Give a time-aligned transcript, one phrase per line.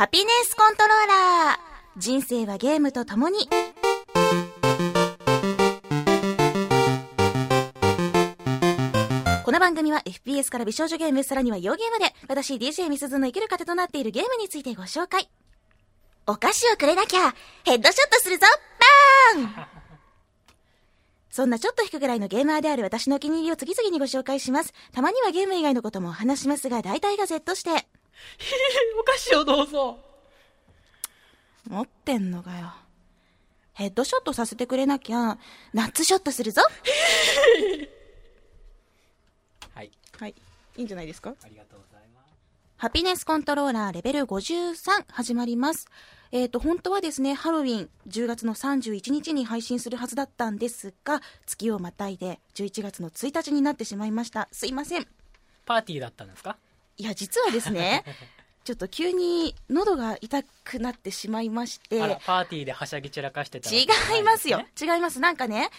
[0.00, 1.58] ハピネスコントローラー
[1.98, 3.50] 人生はゲームと共に
[9.44, 15.28] この番組は FPS から美少女ゲーム、さらには洋ゲームで、私 DJ みすずの生きる糧となっているゲームについてご紹介。
[16.26, 17.34] お菓子をくれなきゃ、
[17.66, 18.46] ヘッドショットするぞ
[19.36, 19.66] バーン
[21.28, 24.72] そんなちょっと引くぐらいのゲーマーである私のお気に入りを次々にご紹介します。
[24.94, 27.86] たまにはゲーム以外のこともお話しますが、大体が Z して。
[29.00, 29.98] お菓子をどうぞ。
[31.68, 32.72] 持ってんのかよ。
[33.74, 35.38] ヘッドショットさせてくれなきゃ、
[35.72, 36.62] ナッツショットするぞ
[39.74, 39.90] はい。
[40.18, 40.34] はい。
[40.76, 41.34] いいんじゃないですか？
[41.42, 42.26] ありがとうございます。
[42.76, 45.86] ハピネスコントローラーレベル53始まります。
[46.32, 54.48] えっ、と、本当はですね、ハロウィン10月の31日に配信するはずだったんですが、月をまたいで11月の1日になってしまいました。
[54.52, 55.08] すいません。
[55.66, 56.56] パーティーだったんですか？
[56.96, 58.04] いや、実はですね、
[58.64, 64.68] ちょっと急に喉が痛くなってしまいまして、パーティーではしゃぎ散らかしてたわけ違いますよね。
[64.80, 65.18] 違います。
[65.20, 65.70] なんかね、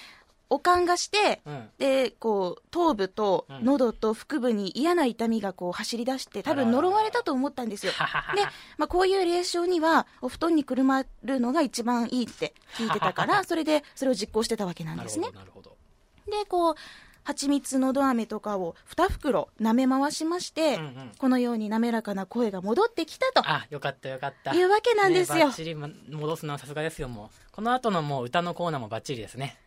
[0.51, 7.93] おかんがして、うんで、こう、頭部とうん喉と腹部に嫌な痛みがこう走り出して、多分呪われたと思ったんですよ。
[8.35, 8.43] で、
[8.77, 15.69] まあ、こういう霊障には、お布団にくるまるのが一番いいって聞いてたから、 それで、それを実行してたわけなんですねなるほど、。
[15.69, 15.77] なる
[16.25, 16.37] ほど。
[16.43, 16.75] で、こう、
[17.23, 24.55] 蜂蜜のど飴とかを2袋舐め回しまして、うんうんこのように滑らかな声が戻ってきたとあ、よかったよかった。
[24.55, 25.53] いうわけなんですよねバッ。
[25.53, 27.51] チリま戻すのはさすがですよ、もう。
[27.51, 29.57] この後のもう歌のコーナーもバッチリですね。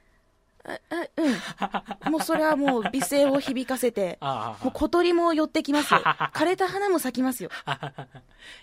[0.64, 2.11] うん。
[2.11, 6.00] もうそれはもう美声を響かせて、 もう小鳥も寄ってきますよ。
[6.33, 7.50] 枯れた花も咲きますよ。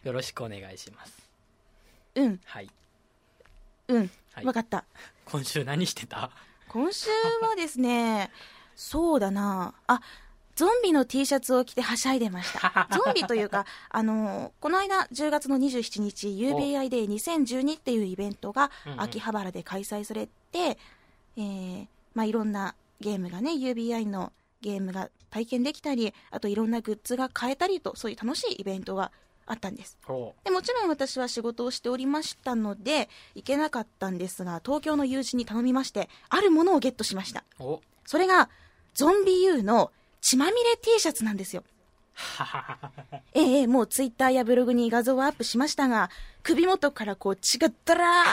[0.04, 1.30] よろしくお願いします。
[2.16, 2.70] うん、はい。
[3.88, 4.12] うん。
[4.34, 4.86] はいわかった。
[5.26, 6.32] 今週何してた？
[6.68, 7.10] 今週
[7.42, 8.32] はですね、
[8.82, 10.02] そうだなあ、
[10.56, 12.88] ゾンビの T シャツを着てはしゃいでました。
[12.92, 20.80] ゾンビというか、あのこの間10月の27日、UBI で2012っていうイベントが秋葉原で開催されて、
[21.38, 29.12] えーまあ、いろんなゲームがね、UBI のゲームが体験できたり、あといろんなグッズが買えたりと、そういう楽しいイベントが
[29.46, 29.98] あったんです。
[30.06, 37.44] ほでもちろん私は仕事をしておりましたので行けなかったんですが東京の友人に頼みましてあるものをゲットしました。
[38.06, 38.50] それが
[38.94, 39.92] ゾンビ U の
[40.22, 41.64] 血まみれ T シャツなんですよ。
[42.14, 42.92] はははは。
[43.34, 46.10] ええええもうツイッターやブログに画像をアップしましたが
[46.44, 48.24] 首元からこう血がダラ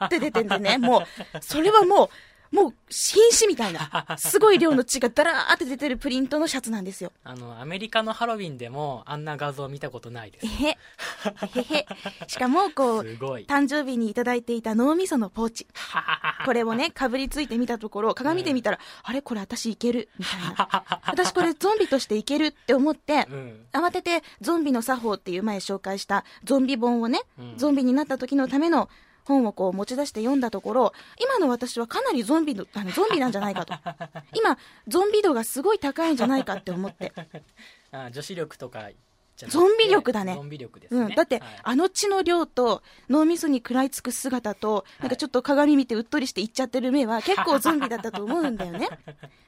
[0.00, 0.78] ーって出てんでね。
[0.78, 1.02] もう
[1.40, 2.08] それはもう
[2.56, 10.68] もう瀕死みたいなすごい量の血がダラーって出てるプリントのシャツなんですよあの、アメリカのハロウィンでもあんな画像見たことないですえ。
[10.68, 10.78] へ
[11.54, 11.86] えへへ
[12.26, 13.02] しかもこう。
[13.02, 15.66] 誕生日にいただいていた脳みそのポーチ
[16.46, 21.00] これをね、かぶりついてみたところ、鏡で見たら、あれこれ私いけるみたいな。
[21.06, 23.66] 私これゾンビとしていけるって思って、うん。
[23.72, 28.88] 慌ててゾンビの作法っていう前紹介したゾンビ本をね、うんゾンビになった時のための
[29.26, 33.74] 本をこう持ち出して読んだところ、今の私はかなりゾンビの、あの、ゾンビなんじゃないかと。
[34.34, 34.56] 今、
[34.88, 37.12] ゾンビ度がすごい高いんじゃないかって思って。
[37.92, 38.88] あ女子力とか
[39.36, 41.00] ゾンビ力だねゾンビ力ですね。
[41.00, 41.14] うん。
[41.14, 48.88] だって、はいあの血の量と脳みそに食らいつく姿と、なんかちょっと鏡見てうっとりしていっちゃってる目は 結構ゾンビだったと思うんだよね。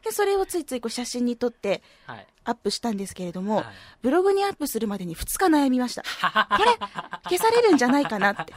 [0.05, 2.27] で、それをついついこう写真に撮ってはい。
[2.45, 3.67] アップしたんですけれども、はい
[4.03, 6.03] ブログにアップするまでに2日悩みました。
[6.03, 6.77] これ、
[7.25, 8.55] 消されるんじゃないかなって。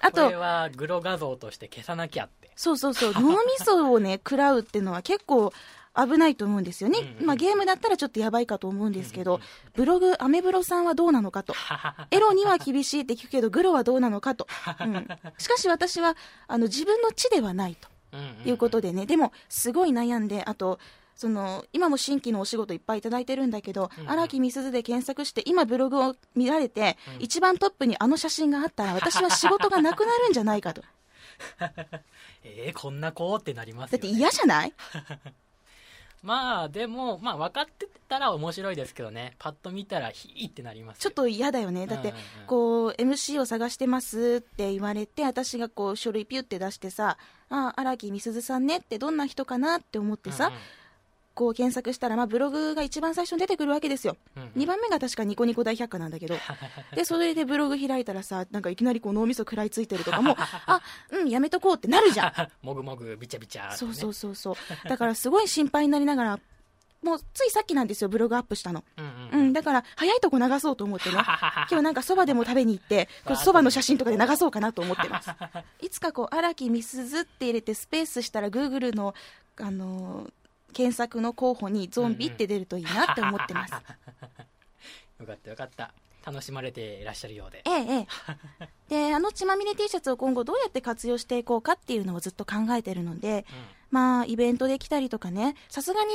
[0.00, 2.50] あこれと、はグロ画像として消さなきゃって。
[2.56, 5.52] そうそうそう、脳みそをね、食らうっていうのは結構
[5.96, 7.00] 危ないと思うんですよね。
[7.00, 9.40] うんうんまあゲームだったらちょっとやばいかと思うんですけど、
[9.74, 11.54] ブログ、アメブロさんはどうなのかと。
[12.10, 14.46] エロには厳しいって聞くけど、グロはどうなのかと。
[14.80, 17.88] うん、しかし私は、あの、自分の血ではないと
[18.44, 20.78] いうことでね、でも、すごい悩んで、あと、
[21.18, 30.82] その、今も新規のお仕事いっぱいいただいてるんだけどうんう、ん荒木みすずで検索して、今ブログを見られて、うん一番トップにあの写真があったら、私は仕事がなくなるんじゃないかと。
[32.44, 34.18] えー、こんな子ってなりますよ、だってね。
[34.18, 34.72] 嫌じゃない？
[36.22, 39.36] まあ、でも、まあ、分かってたら面白いですけどね。
[39.38, 41.02] パッと見たら、ヒーってなりますよ。
[41.02, 41.86] ちょっと嫌だよね。
[41.86, 42.12] だって
[42.48, 47.18] こう、MC を探してますって言われて、私がこう、書類ピュって出してさ、
[47.50, 50.60] あ、荒木みすずさんねってどんな人かなって思ってさ、うんうん
[51.38, 54.16] こう検索したら、まあ、ブログが一番最初に出てくるわけですよ。
[54.36, 56.34] うんうん2番目が確かニコニコ大百科なんだけど。
[56.96, 60.36] で、それでブログ開いたらさ、なんかいきなりこう脳みそ食らいついてるとかも、
[60.66, 60.80] あ、
[61.10, 62.66] うん、やめとこうってなるじゃん。
[62.66, 63.76] もぐもぐ、びちゃびちゃ、ね。
[63.76, 64.88] そうそうそうそう。
[64.88, 66.40] だからすごい心配になりながら、
[67.02, 68.82] もうついさっきなんですよ、ブログアップしたの。
[68.96, 71.14] うんううんん、だから早いとこ流そうと思ってね。
[71.70, 75.30] 今日なんかそばでも食べに行って、そばの写真とかで流そうかなと思ってます。
[75.80, 79.14] いつかこう、荒木みすずって入れてスペースしたら、グーグルの、
[79.60, 80.32] あのー
[80.72, 83.72] 検索の候補にゾンビって出るといいなって思ってます。
[85.20, 85.92] よかったよかった。
[86.24, 87.62] 楽しまれていらっしゃるようで。
[87.64, 88.06] えええ
[88.60, 88.68] え。
[89.08, 93.46] であの血まみれ T シャツを今後どうやって活用していこうかっていうのをずっと考えてるので、
[93.90, 96.10] まあイベントで来たりとかねさすがに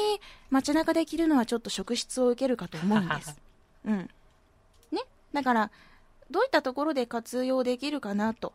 [0.52, 3.40] 街中で着るのはちょっと職質を受けるかと思うんです。
[3.86, 4.10] うん。
[4.92, 5.02] ね。
[5.34, 5.72] だから
[6.30, 8.54] どういったところで活用できるかなと。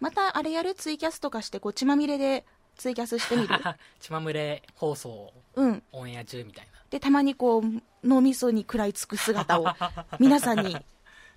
[0.00, 0.74] またあれやる？
[0.74, 2.44] ツイキャスとかしてこう血まみれで
[2.78, 3.48] ツイキャスしてみる？
[4.00, 5.82] 血まむれ放送うん。
[5.92, 6.72] オンエア中みたいな。
[6.88, 7.62] でたまにこう
[8.02, 9.66] 脳みそに食らいつく姿を
[10.18, 10.76] 皆さんに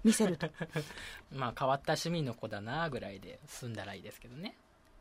[0.04, 0.48] 見せると。
[1.34, 4.56] まあ変わった趣味の子だなぐらいで済んだらいいですけどね。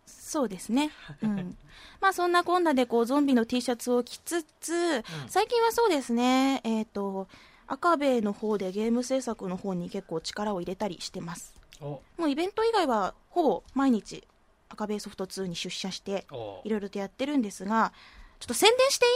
[0.07, 0.91] そうですね、
[1.23, 1.57] うん、
[2.01, 6.61] まあそんなこんなでこうゾンビの T シャツを着つつ、最近はそうですね。
[6.65, 7.29] えっ、と
[7.69, 11.55] 赤部の方でゲーム制作の方に結構力を入れたりしてます。
[11.81, 12.03] お。
[12.17, 14.27] もうイベント以外はほぼ毎日
[14.71, 17.93] あかべぇそふとつぅに出社しておいろいろとやってるんですが
[18.39, 19.13] ちょっと宣伝していい？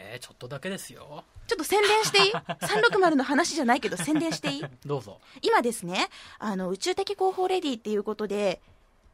[0.00, 1.24] えー、ちょっとだけですよ。
[1.46, 4.64] ちょっと宣伝していい ?360 の話じゃないけど宣伝していい？
[4.84, 5.20] どうぞ。
[5.42, 6.08] 今ですね
[6.38, 8.60] あの宇宙的広報レディっていうことで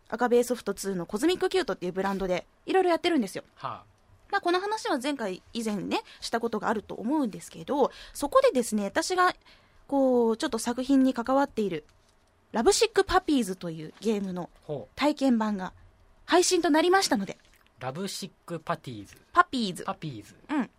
[0.09, 3.83] あかべぇそふとつぅの Cosmic Cute っていうブランドでいろいろやってるんですよ、は
[4.31, 9.35] まあ、この話は前回以前ねしたことがあると思うんですけどそこでですね私が
[9.87, 11.85] こうちょっと作品に関わっている
[12.55, 14.49] Lovesick Puppies というゲームの
[14.95, 15.73] 体験版が
[16.25, 17.37] 配信となりましたので。
[17.81, 20.71] Lovesick Patties Puppies Puppies うん。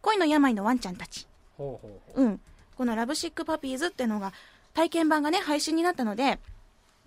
[0.00, 1.26] 恋の病のワンちゃんたち。
[1.58, 2.24] ほうほうほう。
[2.24, 2.40] うん、
[2.76, 4.32] この Lovesick Puppies っていうのが
[4.74, 6.38] 体験版がね配信になったので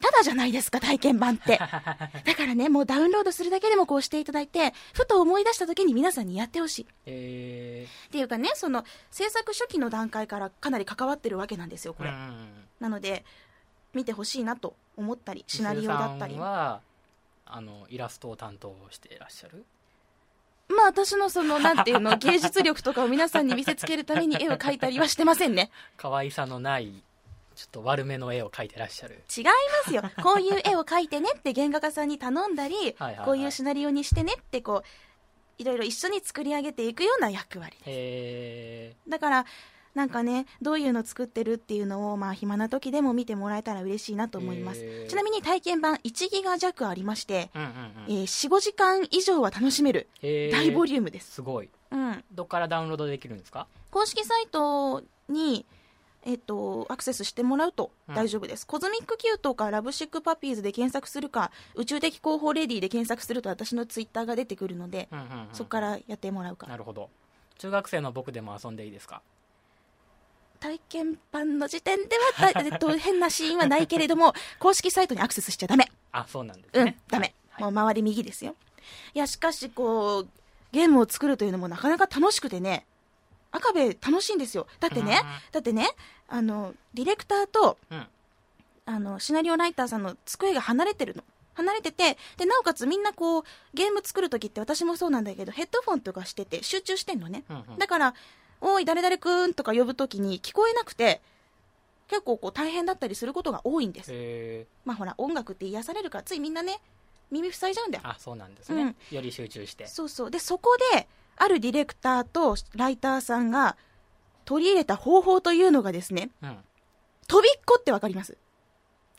[0.02, 1.58] ただじゃないですか体験版って。
[2.26, 6.82] だからねもうダウンロードするだけでもこうしていただいてふと思い出した時に皆さんにやってほしい。
[6.82, 12.68] っえていうかねその制作初期の段階からかなり関わってるわけなんですよこー、れ、うん。
[12.82, 13.24] なので
[13.94, 16.36] 見てほしいなと思ったりシナリオだったり。
[16.36, 16.82] は
[17.50, 19.64] あのイラストを担当していらっしゃる？
[20.68, 25.72] まあ私のそのなんていうの芸術力とかを皆さんに見せつけるために絵を描いたりはしてませんね。
[25.96, 26.92] 可愛さのない
[27.56, 29.24] ちょっと悪めの絵を描いてらっしゃる。
[29.36, 29.52] 違いま
[29.86, 39.46] すよこういう絵を描いてねって原画家さんに頼んだりはいこういうシナリオにしてねってこういろいろ一緒に作り上げていくような役割へだから
[39.98, 44.82] なんかねどういうの作ってるっていうのをまあ暇な時でも見てもらえたら嬉しいなと思います。
[45.10, 47.70] ちなみに体験版1ギガ弱ありまして、えうんうん
[48.08, 48.24] えうん。
[48.24, 51.70] ー、45時間以上は楽しめる大ボリュームです、すごい。
[51.92, 53.66] うん、どっからダウンロードできるんですか？
[53.90, 55.66] 公式サイトに
[56.26, 66.68] えっと、アクセスしてもらうと大丈夫です、 Cosmic Cute か Lovesick Puppies で検索するか宇宙的広報レディで検索すると私のツイッターが出てくるので、うんうんうんそこからやってもらうか。
[66.68, 67.10] なるほど。
[67.60, 69.22] 中学生の僕でも遊んでいいですか？
[70.68, 72.04] 体験版の時点で
[72.38, 75.90] は、だえっと、変なシーンはないけれども 公式サイトにアクセスしちゃダメ。
[76.12, 77.62] あそうなんですうん、ねダメ、はい。
[77.64, 78.56] もう周り右ですよ。
[79.14, 80.30] いやしかしこう
[80.74, 82.86] ゲームを作るというのもなかなか楽しくてね
[83.52, 84.68] 赤部楽しいんですよ。
[84.82, 85.22] だってね、
[85.54, 85.90] だってね
[86.28, 88.08] あのディレクターとうん。
[88.90, 91.24] あのシナリオライターさんの机が離れてるの。
[91.56, 93.44] 離れててでなおかつみんなこう
[93.74, 97.78] ゲーム作るときって私もそうなんだけどヘッドフォンとかしてて集中してんのね、うんうん。
[97.80, 98.14] だから
[98.62, 101.22] 「おい誰々くん」とか呼ぶときに聞こえなくて
[102.08, 104.12] 結構こう大変だったりすることが多いんです。
[104.14, 106.80] へまあほら音楽って癒されるからついみんなね
[107.32, 108.04] 耳塞いじゃうんだよ。
[108.06, 109.16] ーあそうなんですね、うん。
[109.16, 109.88] より集中して。
[109.88, 110.32] そうそう。
[110.32, 113.76] でそこであるディレクターとライターさんが
[114.46, 116.58] 取り入れた方法というのがですねうん。
[117.28, 118.38] 飛びっこってわかります？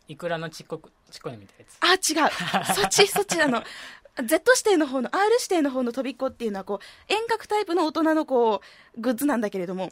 [0.08, 2.14] いくらのちっこくちっこいのみたいなやつ。
[2.16, 2.74] あ、違う。
[2.74, 3.62] そっち、そっちあの、
[4.24, 8.60] Z 指定の方の、R 指定の方の飛びっこっていうのは、こう、遠隔タイプの大人のこ
[8.96, 9.90] う、グッズなんだけれども、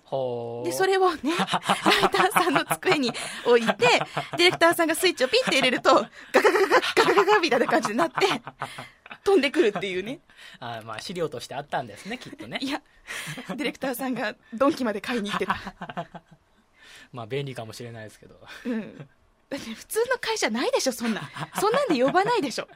[0.65, 3.13] で、それをね、 ライターさんの机に
[3.45, 3.75] 置いて、
[4.37, 8.15] ディレクターさんがスイッチをピッて入れると、ガガガガガガガガガみたいな感じになって、
[9.23, 10.21] 飛んでくるっていうね。
[10.61, 12.81] あまあ資料としてあったんですねきっとねいや、
[13.49, 15.57] ディレクターさんがドンキまで買いに行ってた。
[17.13, 19.09] まあ便利かもしれないですけどうん。
[19.49, 21.23] だって普通の会社ないでしょ、そんな。
[21.61, 22.69] そんなんで呼ばないでしょ。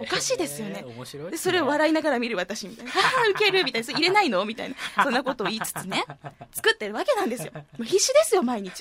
[0.00, 2.92] おかしいですよね面白いで、ですそれを笑いながら見る私みたいな。
[2.92, 3.86] はは、ウケるみたいな。
[3.86, 4.76] それ入れないのみたいな。
[5.02, 6.04] そんなことを言いつつね。
[6.52, 7.52] 作ってるわけなんですよ。
[7.54, 8.72] もう必死ですよ、毎日。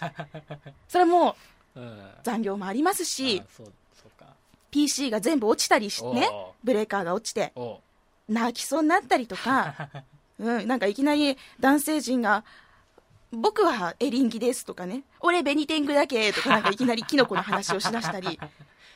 [0.87, 1.35] それはも
[1.75, 3.43] ううん残業もありますし
[4.71, 6.29] PC が全部落ちたりしてね
[6.63, 7.79] ブレーカーが落ちて、お
[8.27, 9.89] 泣きそうになったりとか、
[10.39, 12.43] うん、なんかいきなり男性陣が、
[13.31, 18.39] 僕はエリンギですとかね、俺ベニテングだけとかなんかいきなりキノコの話をしだしたり、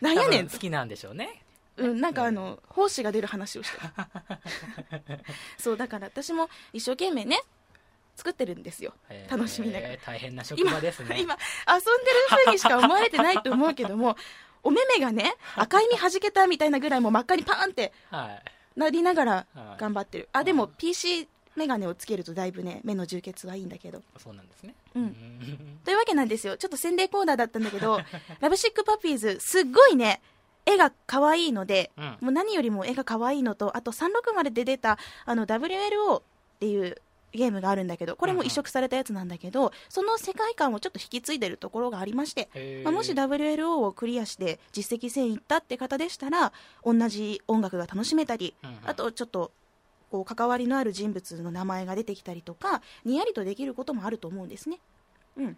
[0.02, 1.44] なんやねん好きなんでしょうね。
[1.78, 3.78] うん、なんかあの、胞子が出る話をして。
[3.78, 5.20] る
[5.58, 7.42] そう、だから私も一生懸命ね、
[8.16, 8.94] 作ってるんですよ。
[9.30, 9.98] 楽しみながら。
[9.98, 11.22] 大変な職今、場ですね。
[11.22, 11.38] 今、
[11.68, 14.18] 遊んでる風にしか思われてないと思うけども、
[14.62, 18.42] お目目がね、赤い実弾けたみたいなぐらいもう真っ赤にパーンっては
[18.76, 18.80] い。
[18.80, 19.80] なりながらはい。
[19.80, 20.28] 頑張ってる。
[20.34, 21.30] あ、でも PC
[21.60, 24.02] 眼鏡をつけるとだいぶね目の充血はいいんだけど。
[24.18, 24.74] そうなんですね。
[24.96, 25.04] うん。
[25.06, 25.80] ん。
[25.84, 26.58] というわけなんですよ。
[26.58, 28.00] ちょっと宣伝コーナーだったんだけど
[28.40, 30.22] ラブシックパピーズすっごいね
[30.66, 32.04] 絵が可愛いので、うん。
[32.22, 36.24] もう何よりも絵が可愛いのとあと360で出たあの WLO っ
[36.60, 37.02] ていう
[37.32, 46.52] ゲームがあるんだけどこれも移植されたやつなんだけど、その世界観をちょっと引き継いでるところがありまして、まあ、もし WLO をクリアして実績戦いったって方でしたら
[46.84, 49.52] 同じ音楽が楽しめたり、うんうんあとちょっと
[50.12, 54.80] こう関わりのある人物の名前が出てきたりとかにやりとできることもあると思うんですね。
[55.38, 55.58] うん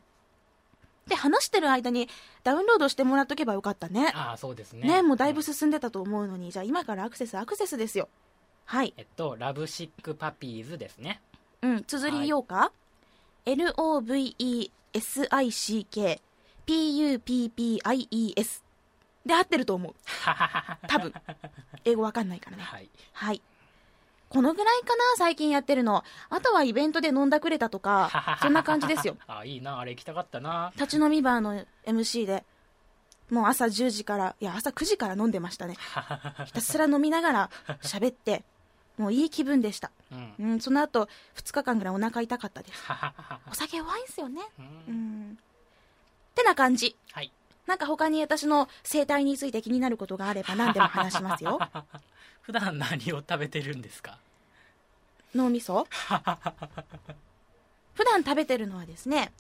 [1.08, 2.08] で話してる間に
[2.44, 4.12] ダウンロードしてもらっとけばよかったね。
[4.14, 8.08] ああそうですねねもうだいぶん進んでたと思うのにじゃあ今からアクセスアクセスですよ。
[8.66, 11.22] はい、えっとラブシックパピーズですね
[11.64, 12.72] うん、綴りようか、
[13.46, 14.72] LOVESICK
[16.66, 18.62] PUPPIES
[19.26, 19.96] で合ってると思う。
[20.88, 21.14] 多分。
[21.86, 22.64] 英語わかんないからね。
[22.64, 23.42] はいはい。
[24.32, 26.04] このぐらいかな、最近やってるの。
[26.30, 29.18] あとはイベントで飲んだくれたとか、そんな感じですよ。
[29.28, 32.46] あいいなあれ行きたかったな立ち飲みバーの MC で、
[33.30, 35.76] もう朝10時から、いや、朝9時から飲んでましたね。
[36.46, 37.50] ひたすら飲みながら
[37.82, 38.44] 喋って、
[38.98, 39.92] もういい気分でした。
[40.12, 42.84] うんうん、その後、2日間ぐらいお腹痛かったです。
[43.52, 44.42] お酒弱いんすよね。
[44.60, 45.32] ううんん。
[45.34, 46.96] ってな感じ。
[47.12, 47.32] はい
[47.72, 51.58] なんか他に私の生態について気になることがあれば何でも話しますよ。
[52.44, 54.18] 普段何を食べてるんですか？
[55.34, 55.88] 脳みそ？
[57.96, 59.32] 普段食べてるのはですね、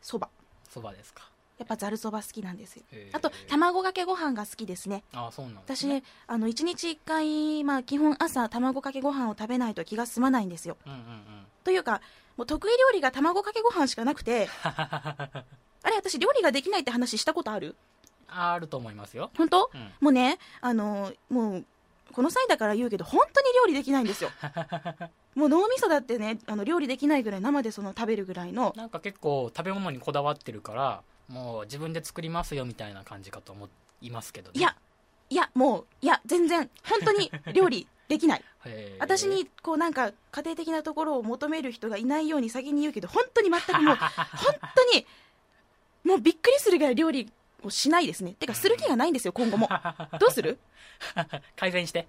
[0.00, 0.30] そば。
[0.70, 2.84] そばですかやっぱざるそば好きなんですよ。
[3.12, 5.02] あと、卵かけご飯が好きですね。
[5.12, 10.78] ああそうなんです私、ねあの、1日1回、まあ、基本朝、卵かけご飯を食べないと気が済まないんですよ。
[10.86, 12.00] うんうんうんというか、
[12.38, 14.48] もう得意料理が卵かけご飯しかなくて、
[15.82, 17.76] あれ、私、料理ができないって話したことある？
[18.28, 19.30] あると思いますよ。
[19.36, 19.92] 本当、うん。
[20.00, 21.64] もうね、あの、もう、
[22.12, 24.30] この際だから言うけど、本当に料理できないんですよ。
[25.34, 33.68] もう脳みそだってね、あの料理できないぐらい、生でその食べるぐらいの、なんか結構食べ物にこだわってるからもう自分で作りますよみたいな感じかと思
[34.00, 34.58] いますけどね。
[34.58, 34.76] いや、
[35.28, 38.44] いや、もう、いや、全然、本当に 料理できない。
[38.98, 43.96] 私に、こうなんか、家庭的なところを求める人がいないように先に言うけど、本当に全くもう、
[44.36, 45.06] 本当に、
[46.10, 47.30] もうびっくりするぐらい料理
[47.62, 48.32] をしないですね。
[48.32, 49.68] てか、する気がないんですよ、今後も。
[50.18, 50.58] どうする？
[51.56, 52.06] 改善して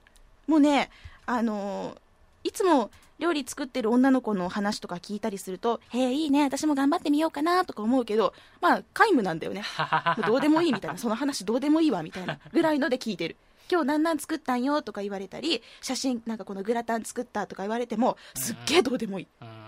[0.47, 0.89] もうね、
[1.25, 1.97] あのー
[2.43, 2.89] いつも
[3.19, 9.61] 料理作ってる女の子の話とか聞いたりすると、へえ、いいね、私も頑張ってみようかなとか思うけど、まあ、皆無なんだよね。
[10.25, 13.35] どうでもいいみたいな、その話どうでもいいわみたいなぐらいので聞いてる。
[13.71, 19.27] 今日何々作ったんよとか言われたり、写真、なんかこのグラタン作ったとか言われても、すっげえどうでもいい。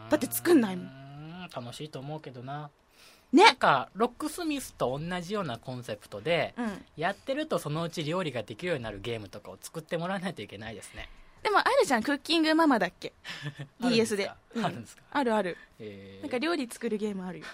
[0.10, 2.72] だって作んないもんん楽しいと思うけどな
[3.34, 6.86] ねなんかロックスミスと同じようなコンセプトで、うん。
[6.96, 11.10] やってるとそのうち料理ができるようになるゲームとかを作ってもらわないといけないですね
[11.42, 13.12] でもあるじゃん、クッキングママだっけ
[13.82, 14.30] ?DS で。
[14.30, 14.36] あ
[14.70, 15.02] るんですか？
[15.14, 15.58] うんあるある。
[15.80, 17.46] えーなんか料理作るゲームあるよ。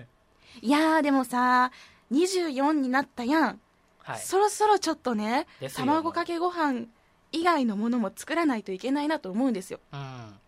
[0.62, 1.70] いやー、でもさ、
[2.12, 3.60] 24になったやん。
[4.02, 6.86] はいそろそろちょっとねですよ卵かけご飯
[7.32, 10.38] 以外のものも作らないといけないなと思うんですようん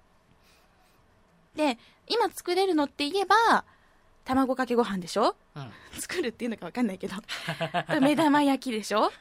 [1.57, 3.65] で今作れるのって言えば
[4.29, 5.35] 卵かけご飯でしょ？
[5.57, 5.71] うん。
[5.99, 7.17] 作るっていうのか分かんないけど。
[8.03, 9.11] 目玉焼きでしょ？
[9.11, 9.13] こ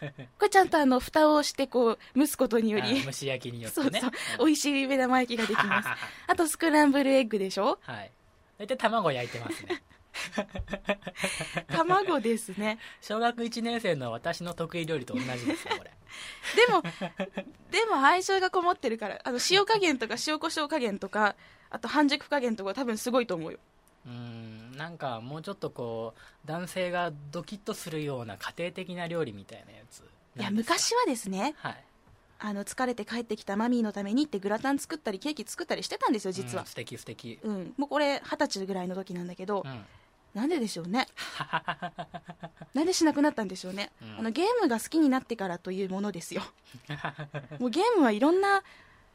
[0.41, 3.99] れちゃんとあの蓋をしてこう蒸すことによあり蒸し焼きによってね。
[4.01, 4.45] そうそう。
[4.47, 5.89] 美味しい目玉焼きができます。
[6.27, 7.79] あとスクランブルエッグでしょ？
[7.83, 8.11] はい。
[8.57, 9.81] 大体卵焼いてますね。
[11.69, 12.79] 卵ですね。
[13.01, 15.91] 小学1年生の私の得意料理と同じですよこれ。
[16.55, 16.81] でも
[17.71, 21.35] でも相性がこもってるからあの塩加減とか塩コショウ加減とか
[21.69, 23.59] あと半熟加減とか多分すごいと思うよ。
[24.05, 30.03] うーんなんかもうちょっとこう男性がドキッとするような家庭的な料理みたいなやつ。
[30.39, 31.83] いや昔はですねはい。
[32.39, 36.61] あの疲れて帰ってきたマミーのためにってグラタン作ったりケーキ作ったりしてたんですよ実は。
[36.61, 37.39] うん、素敵素敵。
[37.41, 37.73] うん。
[37.77, 39.85] もうこれ二十歳ぐらいの時なんだけど、うん。
[40.35, 41.07] なんででしょうね？
[42.75, 44.19] なんでしなくなったんでしょうね、うん。
[44.19, 46.43] あのゲームが好きになってからというものですよ。
[47.57, 48.61] もうゲームはいろんな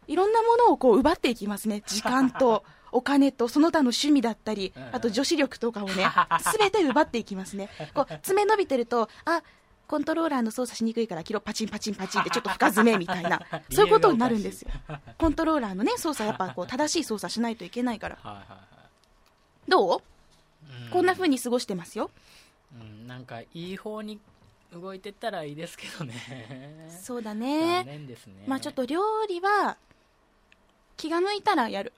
[0.08, 4.88] いろんなものをこう奪っていきますね時間と お金とその他の趣味だったりうん。
[4.92, 6.06] あと女子力とかをね
[6.58, 7.68] 全て奪っていきますね。
[7.94, 9.42] こう爪伸びてるとあ
[9.88, 14.70] コントローラーの操作しにくいからキロパチンパチンパチンってちょっと深爪みたいな そういうことになるんですよ。
[15.18, 18.46] コントローラーのね操作やっぱこう 正しい操作しないといけないから。
[19.68, 19.98] どう？
[20.84, 22.10] い、うこんな風に過ごしてますよ。
[22.74, 24.18] うん、なんかいい方に
[24.72, 26.88] 動いてったらいいですけどね。
[27.02, 28.16] そうだ残ねね。
[28.46, 29.76] まあちょっと料理は
[30.96, 31.92] 気が向いたらやる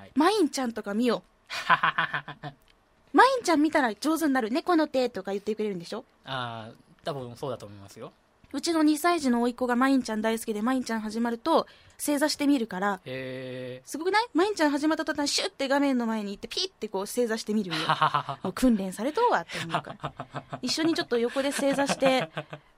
[0.00, 0.10] はい。
[0.14, 1.50] マインちゃんとか見よう。
[3.12, 6.04] マインちゃん見たら上手になる猫の手とか言ってくれるんでしょ？
[6.24, 6.72] ああ
[7.04, 8.12] 多分そうだと思いますよ。
[8.52, 13.00] うちの2歳児の甥っ子がマインちゃん大好きでマインちゃん始まると正座してみるから。
[13.04, 14.26] えすごくない？
[14.34, 17.76] マインちゃん始まった途端シュッて画面の前に行ってピッてこう正座してみるよ。
[18.54, 20.58] 訓練されとうわって思うから。
[20.62, 22.30] 一緒にちょっと横で正座して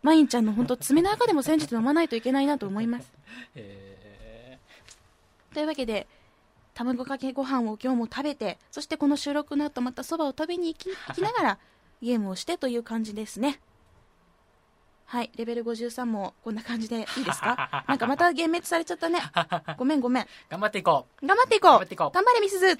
[0.02, 3.10] マインちゃんの本当爪の赤でも煎じて飲まないといけないなと思います。
[3.54, 4.58] え
[5.54, 6.06] というわけで
[6.74, 11.58] 卵かけご飯を今日も食べてそしてこの収録の後またそばを食べに行き 行きながら
[12.00, 13.60] ゲームをしてという感じですね。
[15.04, 17.84] はいレベル53もこんな感じでいいですか？
[17.86, 19.20] なんかまた幻滅されちゃったね。
[19.76, 20.22] ごめんごめん。
[20.22, 21.70] ー、頑張っていこ頑張っていこう。
[21.72, 22.10] 頑張っていこう。
[22.12, 22.78] 頑張れみすず。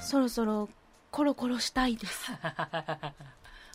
[0.00, 0.68] そろそろ
[1.10, 2.32] コロコロしたいです。
[2.32, 2.36] う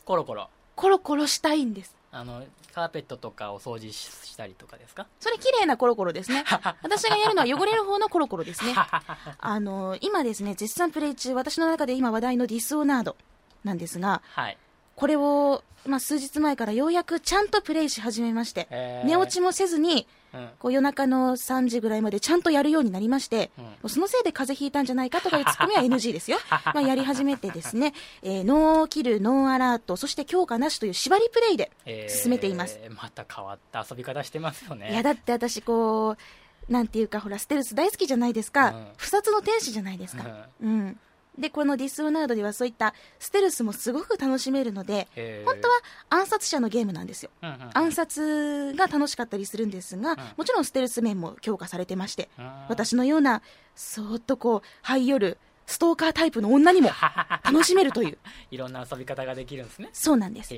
[0.05, 1.96] コロコロコロコロしたいんです。
[2.12, 5.08] あのカーペットとかお掃除ししたりとかですか？
[5.20, 6.44] それ綺麗なコロコロですね。
[6.84, 8.74] 私がやるのは汚れる方のコロコロですね。
[9.39, 13.15] あの今ですね絶賛プレイ中私の中で今話題のディスオナード
[13.63, 14.58] なんですがはい。
[14.96, 18.68] これを、まあ、数日前からようやくちゃんとプレイし始めまして、
[19.06, 20.06] 寝落ちもせずにうん
[20.60, 23.52] こう夜中の3時ぐらいまでちゃんとやるようになりまして、
[23.88, 26.38] そのせいで風邪ひいたんじゃないかとかいう ツッコミは NG ですよ。
[26.50, 32.80] まあやり始めてですね、えーノーキル、ノーアラート、そして強化なしという縛りプレイでえー進めています。
[33.02, 36.18] また変わった遊び方してますよねいや、だって私こ
[36.70, 38.70] う、なんていうかほら、ステルス大好きじゃないですか。
[38.70, 40.24] うん不殺の天使じゃないですか。
[40.62, 41.00] うん。
[41.38, 45.08] で、このディスオナードではそういったステルスもすごく楽しめるので、
[45.46, 47.32] 本当は暗殺者のゲームなんですよ。
[47.42, 47.70] うんうんうん。
[47.74, 52.52] 暗殺が楽しかったりするんですが、もちろんステルス面も強化されてまして、うん。
[52.70, 53.42] 私のような
[53.75, 56.92] そーっとこう這い寄るストーカータイプの女にも
[57.44, 58.18] 楽しめるという。
[58.52, 59.90] いろんな遊び方ができるんですね。
[59.92, 60.54] そうなんです。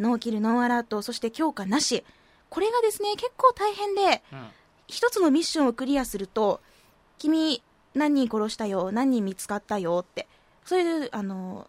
[0.00, 0.18] ノー。
[0.18, 2.04] キルノーアラートそして強化なし。
[2.50, 4.48] これがですね結構大変でうん。
[4.86, 6.60] 一つのミッションをクリアすると
[7.18, 7.62] 君
[7.94, 10.26] 何人殺したよ何人見つかったよって。
[10.64, 11.68] そういうあの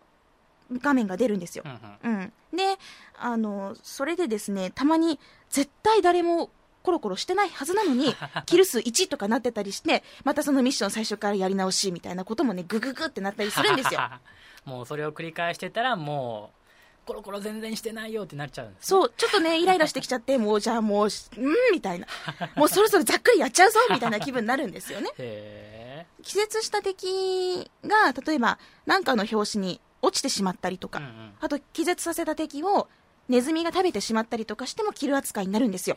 [0.72, 1.64] 画面が出るんですよ。
[1.66, 2.20] うんうん。
[2.20, 2.78] うん、で
[3.18, 6.50] あのそれでですねたまに絶対誰も
[6.84, 8.16] コロコロしてないはずなのに
[8.46, 14.00] キル数1とかなってたりしてまたそのミッション最初からやり直しみたいなこともねグググってなったりするんですよ。
[14.66, 16.65] もうそれを繰り返してたらもう
[17.06, 18.74] コロコロ全然してないよってなっちゃうね。
[18.80, 22.08] そうちょっとねイライラしてきちゃって もうじゃあもううんみたいな。
[22.56, 25.12] もうそろそろざっくりやっちゃうぞみたいな気分になるんですよね。
[25.18, 31.34] へ気絶した敵が例えば何かの拍子に落ちてしまったりとか、えうんうん。
[31.40, 32.88] あと気絶させた敵を
[33.28, 35.96] ネズミが食べてしまったりとかしてもキル扱いになるんですよ。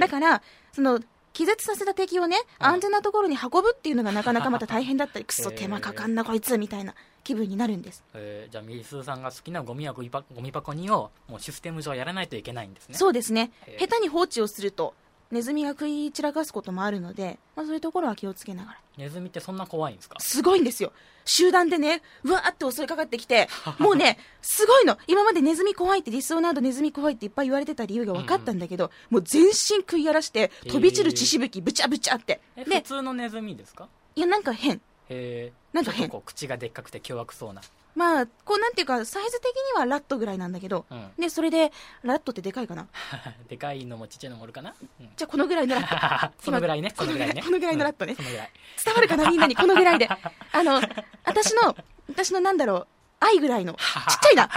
[0.00, 1.00] だから、その、
[1.32, 8.04] 気絶させた敵をね、うん安全なところに運ぶっていうのがなかなかまた 大変だったり、くそ手間かかんなこいつみたいな気分になるんです。
[8.14, 13.76] えーじゃあミスーさんが好きなゴミやゴミパゴミ箱にをもうシステム上やらないといけないんですねそうですねへ。
[13.76, 14.94] ー下手に放置をすると、
[15.30, 18.78] ネズミが食い散らかすこともあるので、まあそういうところは気をつけながら。
[18.98, 20.20] ネズミってそんな怖いんですか？
[20.20, 20.92] すごいんですよ。
[21.24, 23.48] 集団でね、うわーって襲いかかってきて、
[23.80, 24.98] もうね、すごいの。
[25.08, 32.40] 今までネズミ怖いって、ディスオナードネズミ怖いっていっぱい言われてた理由が分かったんだけど、もう全身食い荒らして、飛び散る血しぶき、ぶちゃぶちゃって。
[32.56, 33.88] え普で、通のネズミですか？
[34.14, 34.80] いや、なんか変。
[35.08, 37.60] へえなんか変ちょっとこう口がでっかくて凶悪そうな。
[37.94, 41.10] まあ、こうなんていうか、サイズ的にはラットぐらいなんだけど、うん。
[41.16, 41.70] で、それで、
[42.02, 42.88] ラットってでかいかな。
[43.48, 45.08] でかいのもちっちゃいのもおるかな、うん。
[45.16, 46.34] じゃあこのぐらいのラット。
[46.44, 47.42] そのぐらいね今そのぐらいね。
[47.42, 48.12] このぐらいのラットね。
[48.12, 48.50] うんそのぐらい。
[48.84, 50.08] 伝わるかなみんなにこのぐらいで。
[50.10, 50.82] あの、
[51.24, 51.76] 私の、
[52.08, 52.86] 私のなんだろう、
[53.20, 53.80] 愛ぐらいの、ちっ
[54.22, 54.48] ちゃいな。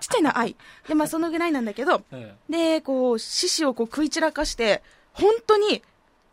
[0.00, 0.56] ちっちゃいな、愛。
[0.86, 2.38] で、まあそのぐらいなんだけど、うん。
[2.48, 5.82] で、こう、獅子をこう食い散らかして、本当に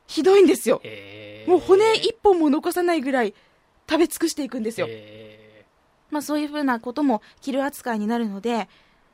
[0.08, 0.82] ひどいんですよ。
[0.84, 3.34] へえもう骨一本も残さないぐらい
[3.90, 4.88] 食べ尽くしていくんですよ。
[4.90, 5.66] へ
[6.10, 8.68] まあそういうふうなこともキル扱いになるので、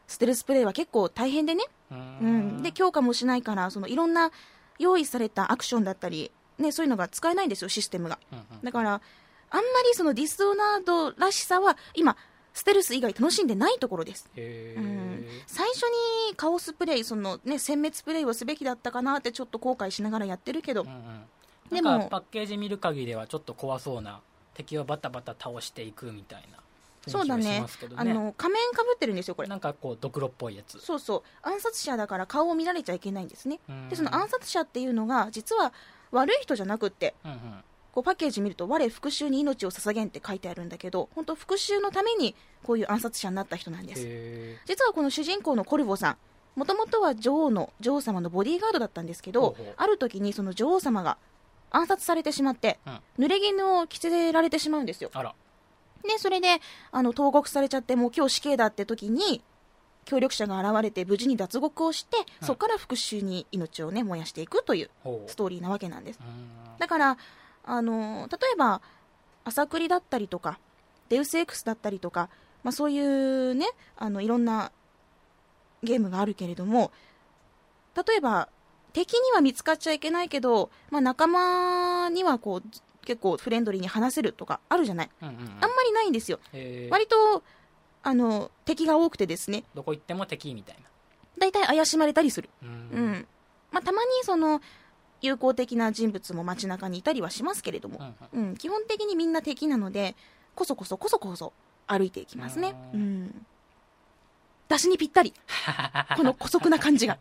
[0.08, 2.28] ステルスプレイは結構大変でね、ーうう
[2.60, 4.32] ん、で強化もしないからそのいろんな
[4.80, 8.20] 用意されたアクションだったり、ね、そういうのが使えないんですよシステムが。
[8.64, 9.02] だから
[9.50, 12.18] あんまりそのディスオナードらしさは今
[12.54, 15.26] ステルス以外楽しんでないところです、へうん。
[15.28, 15.84] え、最初
[16.30, 21.26] にカオスプレイその、ね、殲滅プレイをすべきだったかなってちょっと後悔しながらやってるけど、うんうん。
[21.72, 24.22] でもパッケージ見る限りではちょっと怖そうな
[24.54, 26.60] 敵をバタバタ倒していくみたいな
[27.08, 27.62] そうだね。
[27.62, 28.12] ますけどね。
[28.12, 29.48] あの仮面かぶってるんですよこれ。
[29.48, 30.80] なんかこうドクロっぽいやつ。
[30.80, 31.22] そうそう。
[31.42, 33.60] 暗殺者だから顔を見られちゃいけないんですね。
[33.68, 33.90] うん。
[33.90, 35.74] でその暗殺者っていうのが実は
[36.12, 44.02] 悪い人じゃなくってうんうんこうパッケージ見ると「我復讐に命を捧げん」って書いてあるんだけど本当復讐のためにこういう暗殺者になった人なんです。
[44.04, 46.18] へ実はこの主人公のコルボさん
[46.56, 51.18] もともとは女王の女王様のボディーガードだったんですけどある時にその女王様が
[51.72, 53.26] 暗殺されてしまってうん。
[53.26, 55.12] 濡れ衣を着せられてしまうんですよ。
[56.04, 59.42] でそれであの投獄されちゃってもう今日死刑だって時に
[60.06, 62.48] 協力者が現れて無事に脱獄をして、うん。
[62.48, 64.90] そこから復讐に命をね燃やしていくという。
[65.28, 66.20] ストーリーなわけなんです。
[66.22, 66.78] うん。
[66.78, 67.18] だから
[67.66, 68.82] あの例えば
[69.46, 70.60] 朝栗だったりとか
[71.10, 72.30] デウス X だったりとか、
[72.64, 74.72] まあ、そういうねあのいろんな
[75.84, 76.92] ゲームがあるけれども
[77.96, 78.50] 例えば
[78.94, 82.64] 敵には見つかっちゃいけないけど、まあ、仲間にはこう
[83.06, 85.42] 結構フレンドリーに話せるとかあるじゃない、うんうんうん。
[85.42, 86.40] あんまりないんですよ。
[86.90, 87.44] 割と
[88.04, 89.64] あの敵が多くてですね。
[89.74, 90.78] どこ行っても敵みたい
[91.38, 92.76] 大体怪しまれたりする、なうん。
[92.76, 92.78] う
[93.18, 93.28] ん。
[93.72, 94.62] まあ、たまにその
[95.24, 100.16] 友好的な人物も街中にいたりはしますけれどもう、ん、基本的にみんな敵なので
[100.54, 101.54] こそこそこそこそ
[101.88, 103.46] 歩いていきますねうん
[104.70, 105.34] 出しにぴったり
[106.18, 107.18] この姑息な感じが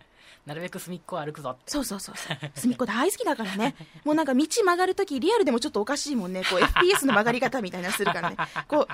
[0.46, 8.36] なるべく隅っこを歩くぞそうそうそうそう隅っこ大好きだからねもうなんか道曲がるときリアルでもちょっとおかしいもんねこう FPS の曲がり方みたいなするからね
[8.66, 8.92] こう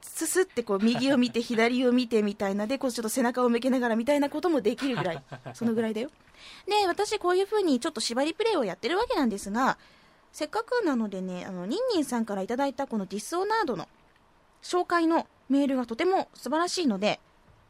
[0.00, 5.22] すすってこう右を見て左を見てみたいなでこうちょっと背中を向けながらみたいなこともできるぐらい。
[5.54, 6.10] そのぐらいだよ。
[6.66, 9.76] で私こういう風にちょっと縛りプレイをやってるわけなんですが
[10.32, 13.88] せっかくなのでねあのニンニンさんからいただいたこのディスオナードの
[14.62, 17.18] 紹介のメールがとても素晴らしいので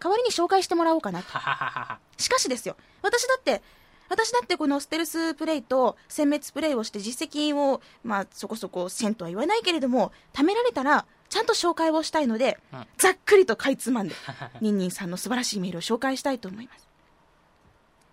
[0.00, 1.28] 代わりに紹介してもらおうかなと。
[2.22, 3.62] しかしですよ、私だって、
[4.08, 14.14] 私だってこのステルスプレイと殲滅プレイをして実績を、まあそこそこ1000とは言わないけれども、貯められたら、ちゃんと紹介をしたいので、うんざっくりとかいつまんで、
[14.60, 16.88] ニンニンさんの素晴らしいメールを紹介したいと思います。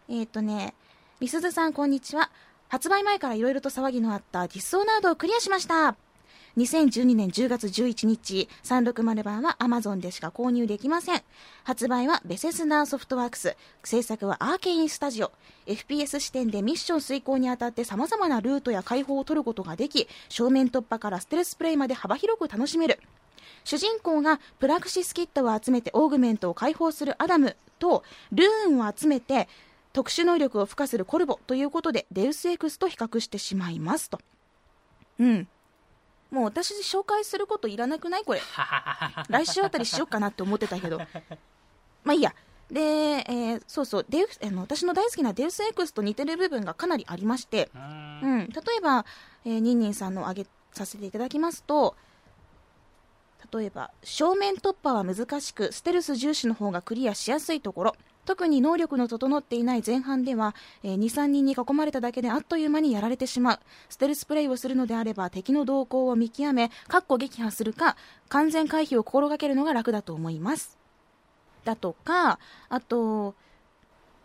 [0.09, 0.75] えーっ、とね、
[1.19, 2.29] みすずさんこんにちは。
[2.67, 5.95] 発売前から色々と騒ぎのあったディスオナードをクリアしました。
[6.57, 11.21] 2012年10月11日、360版は Amazon でしか購入できません。
[11.63, 13.57] 発売はベセスダソフトワークス。
[13.83, 15.33] 制作はアーケインスタジオ。
[15.67, 22.99] FPS 視点でミッション遂行にあたって様々なルートや解法を取ることができ、正面突破からステルスプレイまで幅広く楽しめる。
[23.65, 29.49] 主人公がプラクシスキットを集めてオーグメントを解放するアダムとルーンを集めて
[29.91, 34.19] 特殊能力を付加するコルボということでデウス X と比較してしまいますと。
[35.19, 35.47] うん。
[36.35, 38.23] もう私紹介することいらなくない？
[38.25, 38.41] これ。
[39.29, 40.97] 来週あたりしようかなって思ってたけど。
[42.03, 42.35] まあいいや。
[42.69, 49.05] で、えーそうそう、デウス、あの、私の大好きなデウス X と似てる部分がかなりありまして、うーんうん、例えば、
[49.45, 51.95] えーニンニンさんの挙げさせていただきますと、
[53.53, 63.59] 例えば、正面突破は難しく、ステルス重視の方がクリアしやすいところ、特に能力の整っていない前半では、えー2、3人に囲まれただけであっという間にやられてしまう。
[63.89, 67.95] ステルスプレイをするのであれば、敵の動向を見極め、かっこ撃破するか、
[68.29, 70.77] 完全回避を心がけるのが楽だと思います。
[71.63, 73.35] だとか、あと、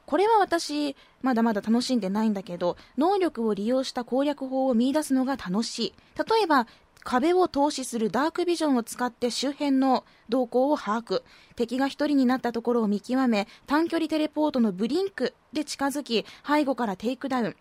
[0.06, 5.94] これは私、まだまだ楽しんでないんだけど、能力を利用した攻略法を見出すのが楽しい。
[6.16, 6.66] 例えば、
[7.04, 11.22] 壁を透視するダークビジョンを使って周辺の動向を把握。
[11.56, 17.56] 敵が一人になったところを見極め、短距離テレポートのブリンクで近づき、背後からテイクダウン。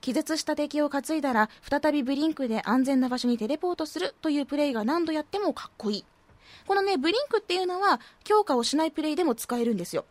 [0.00, 6.04] 気絶した敵を担いだら、再びブリンクで安全な場所にテレポートするというプレイが何度やってもかっこいい。
[6.66, 10.04] このね、ブリンクっていうのは、強化をしないプレイでも使えるんですよ。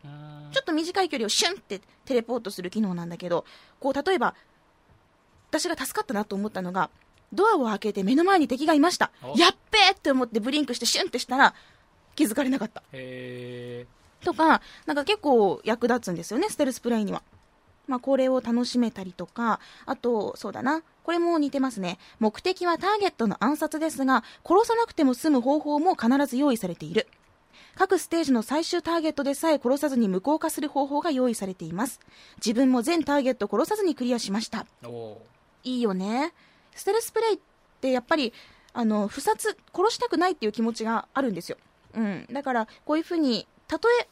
[0.52, 3.44] ちょっと短い距離をシュンってテレポートする機能なんだけど、
[3.78, 4.34] こう、例えば、
[5.50, 6.90] 私が助かったなと思ったのが、
[7.32, 9.36] ドアを開けて目の前に敵がいましたお。
[9.36, 11.54] やっべーって思ってブリンクしてシュンってしたら、
[12.16, 12.82] 気づかれなかった。
[12.92, 13.86] へ
[14.24, 17.22] とか、なんか結構役立つんですよね、ステルスプレイには。
[17.86, 20.82] まあ、これを楽しめたりとか、あと、そうだな。
[21.02, 21.98] これも似てますね。
[22.20, 27.08] 目的はターゲットの暗殺ですが、殺さなくても済む方法も必ず用意されている。
[27.74, 31.98] 各ステージの最終ターゲットでさえ殺さずに無効化する方法が用意されています。
[32.36, 34.66] 自分も全ターゲット殺さずにクリアしました。
[35.64, 36.32] いいよね。
[36.74, 37.38] ステルスプレイっ
[37.80, 38.32] てやっぱり、
[38.72, 41.58] あの、不殺、殺したくないっていう気持ちがあるんですよ。
[41.94, 42.26] うん。
[42.30, 44.08] だから、こういうふうに、たとえ、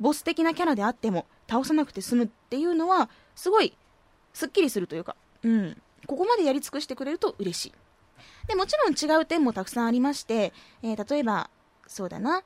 [0.00, 3.76] ボス的なキャラであっても、倒さなくて済むっていうのは、すごい、
[4.32, 5.82] すっきりするというか、うん。
[6.06, 7.72] ここまでやり尽くしてくれると嬉しい。
[8.48, 10.52] で、もちろん違う点もたくさんありまして、
[10.82, 11.50] えー例えば、
[11.86, 12.42] そうだな、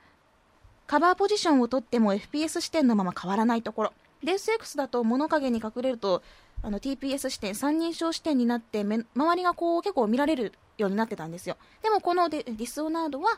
[0.86, 3.92] カバーポジションを取っても FPS 視点のまま変わらないところ。
[4.22, 6.22] デス X だと物陰に隠れると、
[6.62, 11.56] あの TPS 視点、三人称視点になってめ、周りがこう結構見られるようになってたんですよ。
[11.82, 13.30] でもこのデディスオナードは、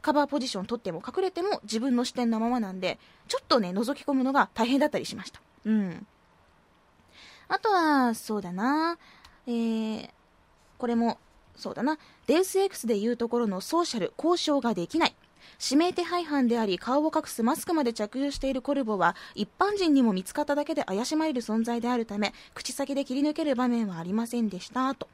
[0.00, 5.40] カバーポジション取っても隠れても自分の視点のままなんで、ちょっとね、覗き込むのが大変だったりしました。
[5.64, 6.06] うん。
[7.48, 8.98] あとは、そうだな、
[9.46, 10.10] えー、
[10.78, 11.18] これも、
[11.54, 15.14] そうだな、デウス X でいうところのソーシャル、交渉ができない。
[15.62, 25.08] 指名手配犯であり顔を隠すマスクまで着用しているコルボは一般人にも見つかっただけで怪しまれる存在であるため口先で切り抜ける場面はありませんでしたと、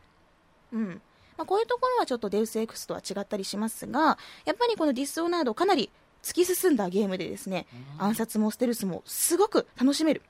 [0.73, 1.01] うん。
[1.37, 5.91] まあ、こういうところはちょっとデウス X とは違ったりしますがやっぱりこのディスオナードかなり
[6.23, 7.67] 突き進んだゲームでですね
[7.99, 10.23] 暗殺もステルスもすごく楽しめる。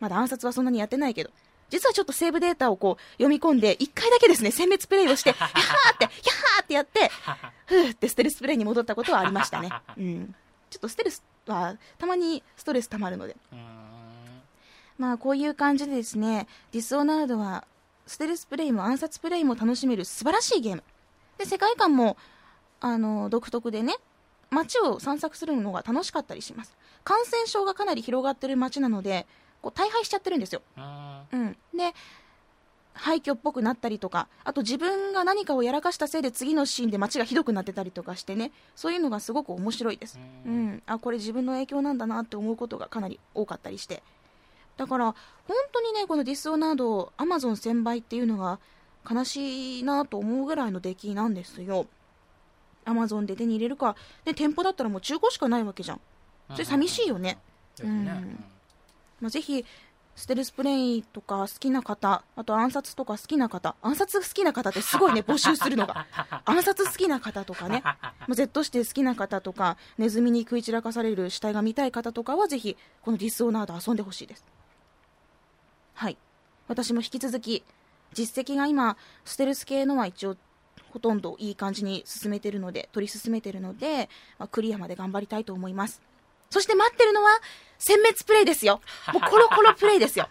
[0.00, 1.30] まだ暗殺はそんなにやってないけど。
[1.70, 7.10] 実はちょっとセーブデータをこう読み込んで1回だけですね殲滅プレイをして ヒャーってヒャーってやって
[7.66, 9.70] ふーってステルスプレイに戻ったことはありましたね。
[9.96, 10.34] うん。
[10.70, 13.36] ちょっとステルスは、たまにストレス溜まるので。
[14.98, 17.66] まあ、こういう感じでですね、ディスオナードは、
[18.06, 20.82] ステルスプレイも暗殺プレイも楽しめる素晴らしいゲーム。
[21.36, 22.16] で、世界観も、
[22.80, 23.94] あの、独特でね、
[24.50, 26.76] 街を散策するのが楽しかったりします。
[27.04, 29.26] 感染症がかなり広がってる街なので、
[29.62, 30.62] こう大敗しちゃってるんですよ。
[30.76, 31.56] うーんうん。
[31.76, 31.94] で、
[32.94, 40.18] 廃墟っぽくなったりとか、あと自分が何かをやらかしたせいで次のシーンで街がひどくなってたりとかしてね、そういうのがすごく面白いです。
[40.46, 40.82] ううんん。
[40.86, 44.02] あ、これ自分の影響なんだなって思うことがかなり多かったりして。
[44.76, 45.14] だから、
[45.46, 48.58] 本当にね、このディスオナード、アマゾン1000倍っていうのが
[49.08, 51.86] 悲しいなと思うぐらいの出来なんですよ。
[52.84, 53.94] アマゾンで手に入れるか、
[54.24, 56.00] で、店舗だったらもう中古しかないわけじゃん。
[56.52, 57.38] それ寂しいよね。
[57.76, 58.44] ですねうん
[59.20, 59.64] まあ、ぜひ、
[60.18, 66.06] ステルスプレイとか好きな方、あと暗殺とか好きな方、暗殺好きな方ってすごいね、募集するのが。
[66.44, 74.44] 暗殺好きな方とかね、 まあ Z して好きな方とか、ネズミに食い散らかされる死体が見たい方とかは、ぜひ、このディスオナード遊んでほしいです。
[75.94, 76.16] はい。
[76.66, 77.62] 私も引き続き、
[78.12, 80.36] 実績が今、ステルス系のは一応、
[80.90, 86.02] ほとんどいい感じに進めてるので、取り進めてるので、まあ、クリアまで頑張りたいと思います。
[86.50, 87.30] そして待ってるのは、
[87.78, 88.80] 殲滅プレイですよ。
[89.12, 90.28] もうコロコロプレイですよ。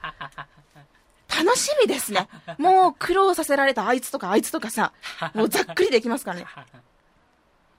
[1.30, 2.28] 楽しみですね。
[2.58, 4.94] もう苦労させられたあいつとかあいつとかさ、
[5.34, 6.48] もうざっくりできますからね。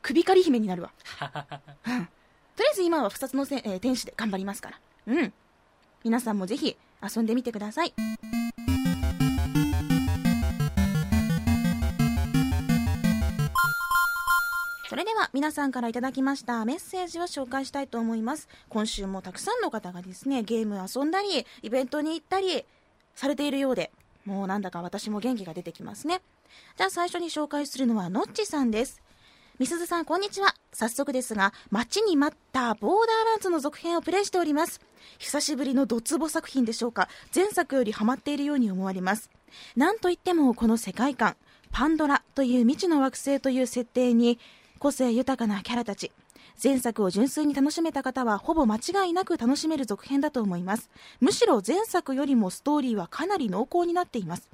[0.02, 0.90] 首狩り姫になるわ。
[1.86, 2.06] うん。
[2.06, 4.80] とりあえず今は不殺のせ、えー天使で頑張りますから。
[5.08, 5.32] うん。
[6.04, 7.94] 皆さんもぜひ遊んでみてください。
[15.18, 18.48] は皆さんからいただきましたメッセージを紹介したいと思います。
[18.68, 22.64] 今週もたくさんの方がですね、ゲーム遊んだり、イベントに行ったり
[23.16, 23.90] されているようで、
[24.24, 26.22] もうなんだか私も元気が出てきますね。
[26.76, 29.02] じゃあ最初に紹介するのはのっちさんです。
[29.58, 30.54] みすずさん、こんにちは。
[30.72, 34.80] 早速ですが、待ちに待ったボーダーランズの続編をプレイしております。
[35.18, 37.08] 久しぶりのドツボ作品でしょうか。
[37.34, 39.30] 前作よりハマっているように思われます。
[39.74, 41.34] なんといってもこの世界観、
[41.72, 44.38] パンドラという未知の惑星という設定に、
[44.78, 46.12] 個性豊かなキャラたち。
[46.62, 50.90] 前作を純粋に楽しめた方はほぼ間違いなく楽しめる続編だと思います。
[51.20, 54.48] むしろ前作よりもストーリーはかなり濃厚になっています。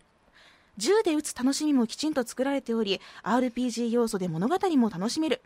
[0.77, 5.41] 銃で撃つ楽しみもきちんと作られており RPG 要素で物語も楽しめる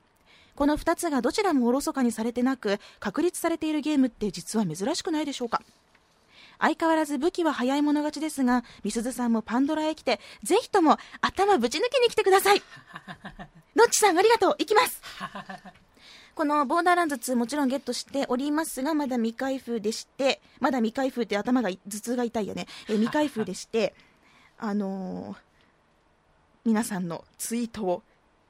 [0.55, 5.63] この2つがどちらもおろそかにされてなく確立されているゲームって実は珍しくないでしょうか
[6.59, 12.63] 相変わらず武器は早い者勝ちですがみすずさんもパンドラへ来てぜひとも頭ぶち抜きに来てください
[13.77, 15.01] のっちさんありがとう行きます
[16.35, 23.95] このボーダーランズ2もちろんゲットしておりますがまだ未開封でしてまだ未開封って頭が頭痛が痛いよね、えー未開封でして
[24.59, 25.49] あのー
[26.65, 28.03] 皆さんのツイートを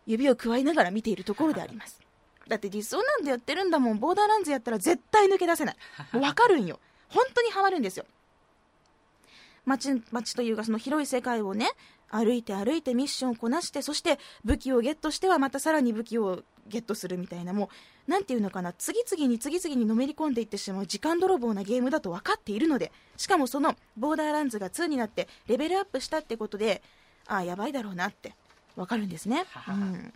[0.07, 2.01] 指をくわえながら見ているところであります。
[2.49, 5.77] だってディスオなんでやってるんだもん、ボーダーランズやったら絶対抜け出せない。
[6.13, 6.81] もうわかるんよ。
[7.09, 8.05] 本当にハマるんですよ。
[9.65, 11.71] 街、街というかその広い世界をね、
[12.11, 17.71] 歩いて歩いてミッションをこなして、そして武器をゲットしてはまたさらに武器をゲットするみたいな、も
[18.07, 26.83] う、なんていうのかな、次々に次々にのめり込んでいってしまう時間泥棒なゲームだと分かっているので、しかもそのボーダーランズが2になってレベルアップしたってことで、
[27.27, 28.35] ああ、やばいだろうなって
[28.77, 29.45] 分かるんですね。
[29.69, 30.15] うん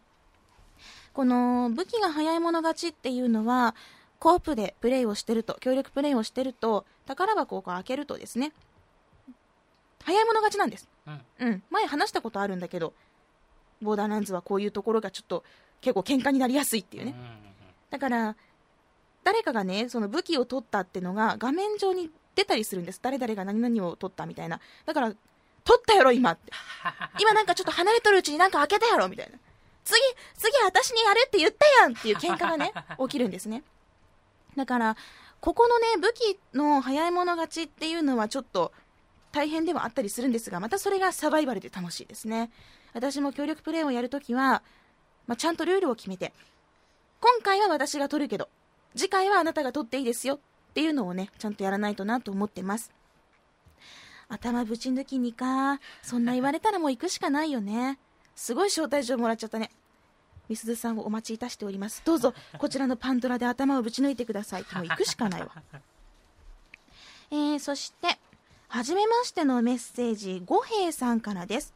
[1.12, 3.74] この武器が早い者勝ちっていうのは、
[4.22, 8.52] コープでプレイをしてると、協力プレイをしてると、宝箱を開けるとですね、
[10.04, 10.88] 早い者勝ちなんです。
[11.08, 11.62] うんうん。
[11.70, 12.92] 前話したことあるんだけど、
[13.82, 15.42] ボーダーランズはこういうところがちょっと
[15.80, 17.16] 結構喧嘩になりやすいっていうね。
[17.90, 18.36] だから、
[19.24, 23.00] 誰かがね、その武器を取ったってのが画面上に出たりするんです。
[23.02, 24.60] 誰々が何々を取ったみたいな。
[24.86, 25.16] だから、取
[25.80, 26.52] ったやろ、今って。
[27.18, 29.36] 今なんかちょっと離れとるうちになんか開けたやろ、みたいな。
[29.82, 30.00] 次、
[30.36, 33.64] 次私にやるって言ったやんっていう喧嘩がね、 起きるんですね。
[34.56, 34.96] だから、
[35.40, 38.72] ここのね、武器の早い者勝ちっていうのはちょっと
[39.32, 42.50] 大変ではあったりするんですが、またそれがサバイバルで楽しいですね。
[42.92, 44.62] 私も協力プレイをやるときは、
[45.26, 46.32] まあ、ちゃんとルールを決めて、
[47.20, 48.48] 今回は私が取るけど、
[48.94, 50.38] 次回はあなたが取っていいですよっ
[50.74, 52.92] ていうのをね、ちゃんとやらないとなと思ってます。
[54.28, 55.78] 頭ぶち抜きにか。
[56.02, 57.98] そんな言われたらもう行くしかないよね。
[58.34, 59.70] すごい招待状もらっちゃったね。
[60.52, 62.02] みすずさんをお待ちいたしております。
[62.04, 64.66] どうぞ、こちらのパンドラで頭をぶち抜いてください。
[64.76, 65.50] もう行くしかないわ。
[67.30, 68.18] えー、そして、
[68.68, 71.72] はじめましてのメッセージ、五平さんからです。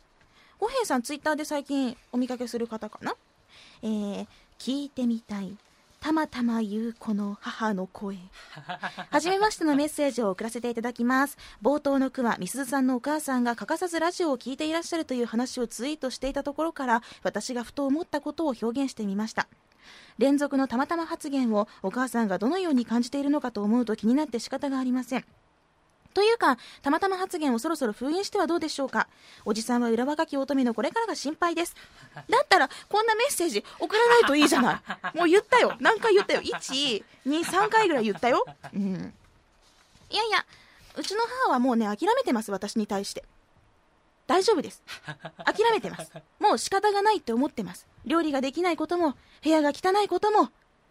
[0.58, 3.16] 五平さん、ツイッターで最近お見かけする方かな？
[3.80, 4.26] えー、
[4.58, 5.56] 聞いてみたい。
[6.00, 8.16] たまたま言うこの母の声。
[9.10, 11.36] 初めましてのメッセージを送らせていただきます。
[11.62, 19.48] 冒頭の句は、みすずさんのお母さんが欠かさずラジオを聴いていらっしゃるという話をツイートしていたところから、私がふと思ったことを表現してみました。
[20.18, 25.24] 連続のたまたま発言をお母さんがどのように感じているのかと思うと気になって仕方がありません
[26.16, 29.06] というか、たまたま発言をそろそろ封印してはどうでしょうか。
[29.44, 31.76] おじさんは裏若き乙女のこれからが心配です。
[32.14, 34.82] だったら、こんなメッセージ送らないといいじゃな
[35.14, 35.18] い。
[35.18, 35.76] もう言ったよ。
[35.78, 36.40] 何回言ったよ。
[36.40, 38.46] 1、2、3回ぐらい言ったよ。
[38.72, 39.12] うん。
[40.08, 40.46] いやいや、
[40.96, 43.22] うちの母はもうね、諦めてます、私に対して。
[44.26, 44.82] 大丈夫です。
[45.44, 46.10] 諦めてます。
[46.38, 47.86] もう仕方がないって思ってます。
[48.06, 50.48] 料理ができないことも、部屋が汚いことも、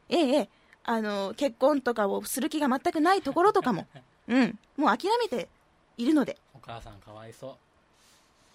[0.07, 0.49] ええ、ええ、
[0.83, 3.87] あの、結婚とかをする気が全くないところとかも、
[4.27, 5.47] うん、もう諦めて
[5.97, 6.37] いるので。
[6.53, 7.57] お母さんかわいそ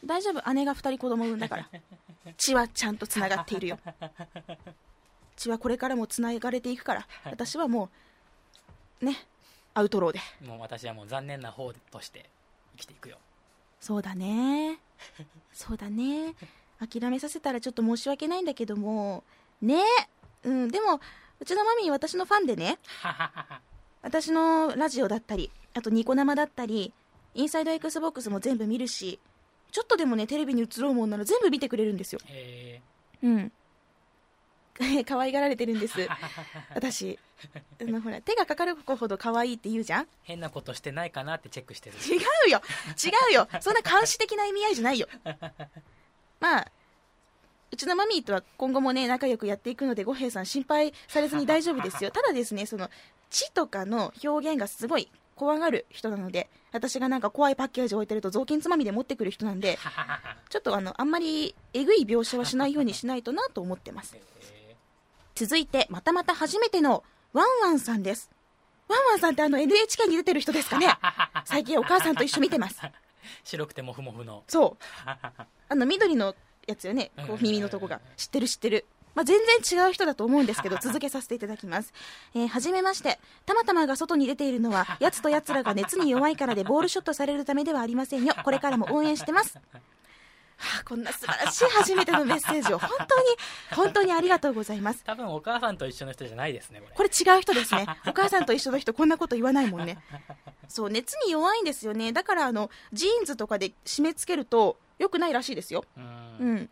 [0.02, 0.06] う。
[0.06, 1.68] 大丈夫、姉が2人子供産んだから。
[2.36, 3.78] 血はちゃんとつながっているよ。
[5.36, 7.90] 血はこれからもつながれていくから、私はも
[9.00, 9.26] う、ね、
[9.74, 10.20] アウトローで。
[10.46, 12.28] もう私はもう残念な方として
[12.72, 13.18] 生きていくよ。
[13.80, 14.78] そうだね。
[15.52, 16.34] そうだね。
[16.78, 19.22] 諦めさせたらちょっと申し訳ないんだけども、
[19.60, 19.82] ね
[20.44, 21.00] うん、でも、
[21.38, 22.78] うちのマミー私のファンでね、
[24.02, 26.92] 私のラジオだったり、あとニコ生だったり、
[27.34, 29.18] インサイド XBOX も全部見るし、
[29.70, 32.20] ちょっとでもね、テレビに映ろうもんなら全部見てくれるんですよ。
[33.22, 33.52] うん。
[35.06, 35.94] 可愛がられてるんです。
[36.74, 37.18] 私。
[37.80, 40.08] あの、ほら、手がかかる子ほど可愛いって言うじゃん？
[40.22, 41.96] 変なことしてないかなってチェックしてる。
[41.98, 42.62] 違うよ
[43.02, 45.06] 違うよそんな監視的な意味合いじゃないよ。
[46.40, 46.72] まあ、
[47.70, 52.10] うちのマミーとは今後もね、仲良くやっていくので、五平さん心配されずに大丈夫ですよ。
[52.10, 52.90] ただですね、その、
[53.30, 59.78] 血とかの表現がすごい怖がる人なので、私がなんか怖いパッケージ置いてると雑巾つまみで持ってくる人なんで、
[60.50, 64.16] ちょっとあの、あんまりえぐい描写はしないようにしないとなと思ってます。
[65.34, 68.30] 続いて、またまた初めてのワンワンさんです。
[68.88, 70.88] ワンワンさんってあの NHK に出てる人ですかね
[71.44, 72.80] 最近お母さんと一緒見てます。
[73.44, 74.42] 白くてもふもふの。
[74.48, 74.84] そう。
[75.06, 76.34] あの緑の
[76.66, 77.12] やつよね。
[77.26, 78.00] こう耳のとこが。
[78.16, 78.84] 知ってる知ってる。
[79.14, 81.92] まあ、全然違う人だと思うんですけど、続けさせていただきます。
[82.34, 83.18] えー、はじめまして。
[83.46, 88.34] たまたまが外に出ているのは、奴と奴らが熱に弱いからで ボールショットされるためではありませんよ。
[88.44, 89.58] これからも応援してます。
[90.60, 93.26] はあ、こんな素晴らしい初めてのメッセージを本当に、
[93.74, 95.02] 本当にありがとうございます。
[95.04, 96.94] 多分お母さんと一緒の人じゃないですね、これ。
[96.94, 97.86] これ違う人ですね。
[98.06, 99.98] お母さんと一緒の人こんなこと言わないもんね。
[100.68, 102.12] そう、熱に弱いんですよね。
[102.12, 105.84] だからあの、ジーンズとかで締め付けると良くないらしいですよ。
[105.96, 106.04] うん。
[106.40, 106.70] うん。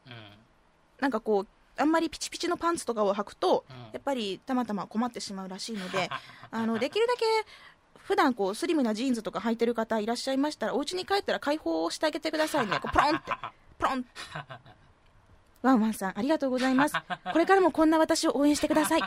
[1.01, 1.47] なんかこう、
[1.79, 6.11] あんまりピチピチのパンツとかを履くと、うん、やっぱりたまたま困ってしまうらしいので、
[6.51, 7.25] あのできるだけ
[7.99, 13.33] 普段こうスリムなジーンズとか履いてる方いらっしゃいましたら、お家に帰ったら解放してあげてくださいね、 こうポロンって、
[13.79, 14.07] ポロン
[15.63, 16.95] ワンワンさん、ありがとうございます。
[17.33, 19.03] これからもこんな私を応援してください。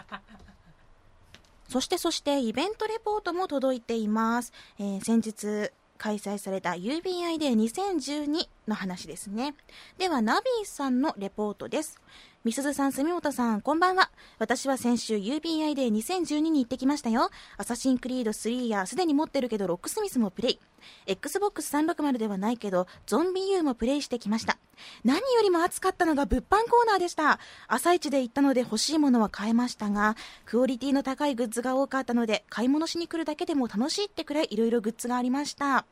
[1.70, 4.52] そしてそしてイベントレポートも届いています。
[4.78, 9.54] えー、先日開催された UBI で2012の話ですね。
[10.00, 12.02] では、ナビーさんのレポートです。
[12.44, 14.10] みすずさん、住本さん、こんばんは。
[14.40, 17.30] 私は先週 UBI で2012に行ってきましたよ。
[17.56, 20.60] アサシンクリード3やすでに持ってるけどロックスミスもプレイ。
[21.06, 24.58] Xbox 360ではないけど、ゾンビ U もプレイしてきました。
[25.04, 27.38] 何よりも熱かったのが物販コーナーでした。
[27.68, 30.16] 朝一で行ったので欲しいものは買えましたが、
[30.48, 35.86] クオリティの高いグッズが多かったので、買い物しに来るだけでも楽しいってくらい色々グッズがありました。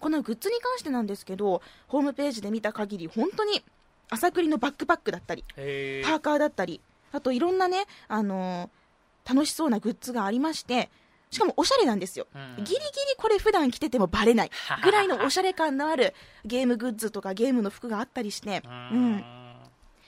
[0.00, 3.62] このグッズに関してなんですけど、ホームページで見た限り、本当に
[4.12, 6.80] 朝栗のバックパックだったり、パーカーだったり、
[7.12, 10.90] あといろんなね、あのー、楽しそうなグッズがありまして、
[11.30, 12.80] しかもおしゃれなんですよ、うん、ギリギリ
[13.16, 14.50] これ普段着ててもバレない
[14.84, 19.24] ぐらいのおしゃれ感のあるゲームグッズとかゲームの服があったりして、うん、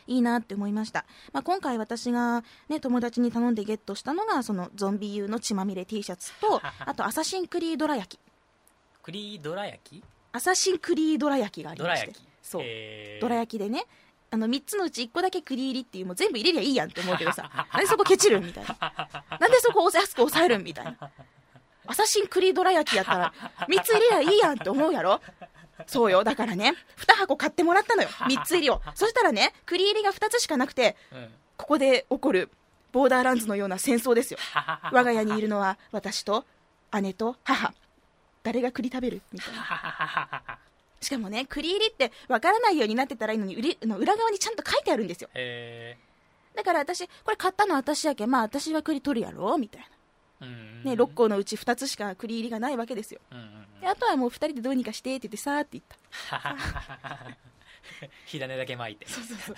[0.07, 8.21] いいなって思いました、まあ、今回私が、ね、友達に頼んでゲットしたのがそのゾンビ U の血まみれ T シャツと あとアサシンクリードラ焼き。
[9.03, 10.05] クリードラ焼き？
[10.33, 12.13] アサシンクリードラ焼きがありまして
[12.45, 12.63] そう。
[13.21, 13.85] どら焼きでね。
[14.31, 17.51] あの3つのうち1個だけ栗入りっていうもう全部入れりゃいいやんって思うけどさ。
[17.73, 18.77] なんでそこケチるんみたいな。
[19.41, 21.11] なんでそこ安く抑えるんみたいな。
[21.87, 23.33] アサシン栗どら焼きやったら
[23.69, 25.21] 3つ入れりゃいいやんって思うやろ。
[25.87, 26.25] そうよ。
[26.25, 28.09] だからね2箱買ってもらったのよ。
[28.09, 28.83] 3つ入りを。
[28.95, 32.51] そしたらね栗入りが2つしかなくて、うん、ここで起こる
[32.93, 34.39] ボーダーランズのような戦争ですよ。
[34.93, 36.45] 我が家にいるのは私と
[37.01, 37.73] 姉と母。
[38.43, 39.23] 誰が栗食べる？
[39.33, 40.59] みたいな
[41.05, 45.29] しかもね、栗入りって分からないようになってたらいいのに、の裏側にちゃんと書いてあるんですよ。
[46.55, 49.89] だから私、これ買ったの私やけん、まあ私は栗取るやろみたいな。
[50.85, 53.21] ね、6個のうち2つしか栗入りがないわけですよ。
[53.81, 57.37] であとはもう2人でどうにかしてって言ってさーって言った。
[58.27, 59.07] 火種だけ巻いて。
[59.09, 59.57] そうそうそう。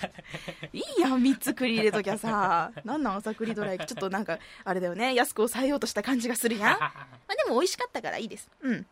[0.73, 2.73] いいやん、3つ栗入れときゃさ。
[2.85, 3.89] なんなん朝栗ドラ焼き。
[3.89, 5.15] ちょっとなんか、あれだよね。
[5.15, 6.79] 安く抑えようとした感じがするやん。
[6.79, 6.93] ま
[7.29, 8.51] あでも美味しかったからいいです。
[8.61, 8.87] うん。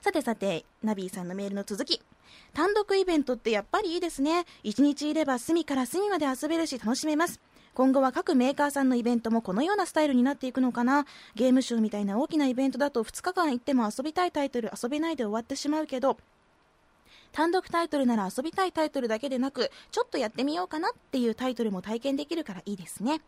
[0.00, 2.00] さてさて、ナビーさんのメールの続き。
[2.54, 4.44] 単独イベントってやっぱりいいですね。
[4.62, 7.40] 一日いれば隅から隅まで遊べるし楽しめます。
[7.74, 11.06] 今後は各メーカーさんのイベントもこのようなスタイルになっていくのかな
[11.36, 16.16] ゲームショーみたいな大きなイベントだと2日間行っても遊びたいタイトル遊べないで終わってしまうけど
[17.32, 23.20] 単独タイトルなら遊びたいタイトルだけでなくちょっとやってみようかなっていうタイトルも体験できるからいいですね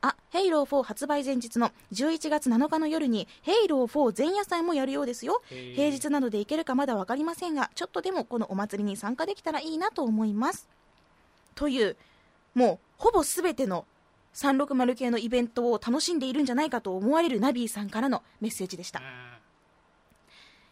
[0.00, 5.42] あ、ヘイロー4発売前日の11月7日の夜に、ヘイロー4前夜祭もやるようですよ。
[5.48, 10.68] 平日などで行けるかまだ分かりませんが、ちょっとでもこのお祭りに参加できたらいいなと思います。
[11.56, 11.96] という、
[12.54, 13.86] もうほぼ全ての
[14.34, 19.02] 360系のイベントを楽しんでいるんじゃないかと思われるナビーさんからのメッセージでした。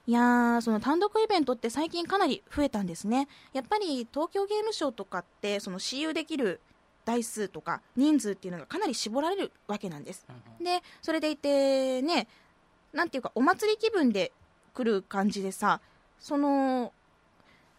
[0.06, 3.26] いやー、その単独イベントって最近かなり増えたんですね。
[3.52, 6.60] やっぱり東京ゲームショウとかって、その私有できる
[7.06, 10.26] 台数とか人数っていうのがかなり絞られるわけなんです。
[10.60, 12.28] で、それでいてね、
[12.92, 14.32] なんていうかお祭り気分で
[14.74, 15.80] 来る感じでさ、
[16.18, 16.92] その、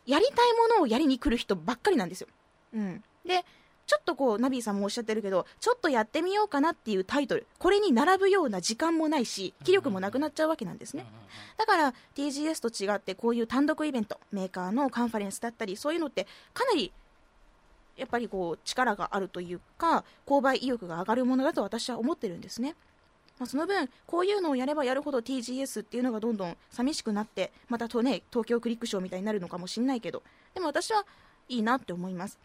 [0.06, 0.36] やりたい
[0.70, 2.28] ものをやりに来る人ばっかりなんですよ。
[2.74, 3.04] うん。
[3.26, 3.44] で、
[3.86, 11.06] ちょっとこう、ナビーさんもおっしゃってるけど、ちょっとやってみようかなっていうタイトル、これに並ぶような時間もないし、気力もなくなっちゃうわけなんですね。
[11.58, 16.92] だから、TGS と違って、こういう単独イベント、メーカーのカンファレンスだったり、そういうのって、かなり
[17.98, 22.76] やっぱりこう力があるというか購買意欲が上がるものだと私は思ってるんですね。
[23.40, 30.24] まあ、その分、こういうのをやればやるほど TGS っていうのがどんどん寂しくなって、またとね、東京クリックショーみたいになるのかもしれないけど、
[30.56, 31.06] でも私は
[31.48, 32.40] いいなって思います。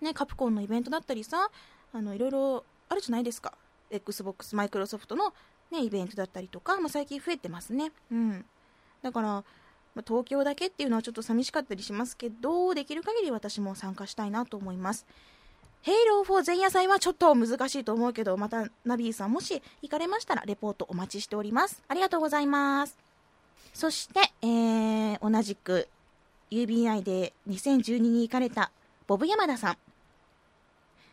[0.00, 1.50] ね、カプコンのイベントだったりさ、
[1.92, 3.52] あの、いろいろあるじゃないですか。
[3.90, 5.34] Xbox、マイクロソフトの
[5.70, 7.92] ね、イベントだったりとか、まあ、最近増えてますね。
[8.10, 8.44] うん。
[9.02, 9.44] だから、
[9.94, 15.06] ま、東京だけっていうのはちょっと寂しかったりしますけど、できる限り私も参加したいなと思います。
[15.82, 21.82] ヘイロー4前夜祭はちょっと難しいと思うけど、またナビーさんもし行かれましたらレポートお待ちしております。
[21.88, 22.96] ありがとうございます。
[23.74, 25.88] そして、えー、同じく
[26.50, 28.70] UBI で2012に行かれた
[29.06, 29.76] ボブ山田さん。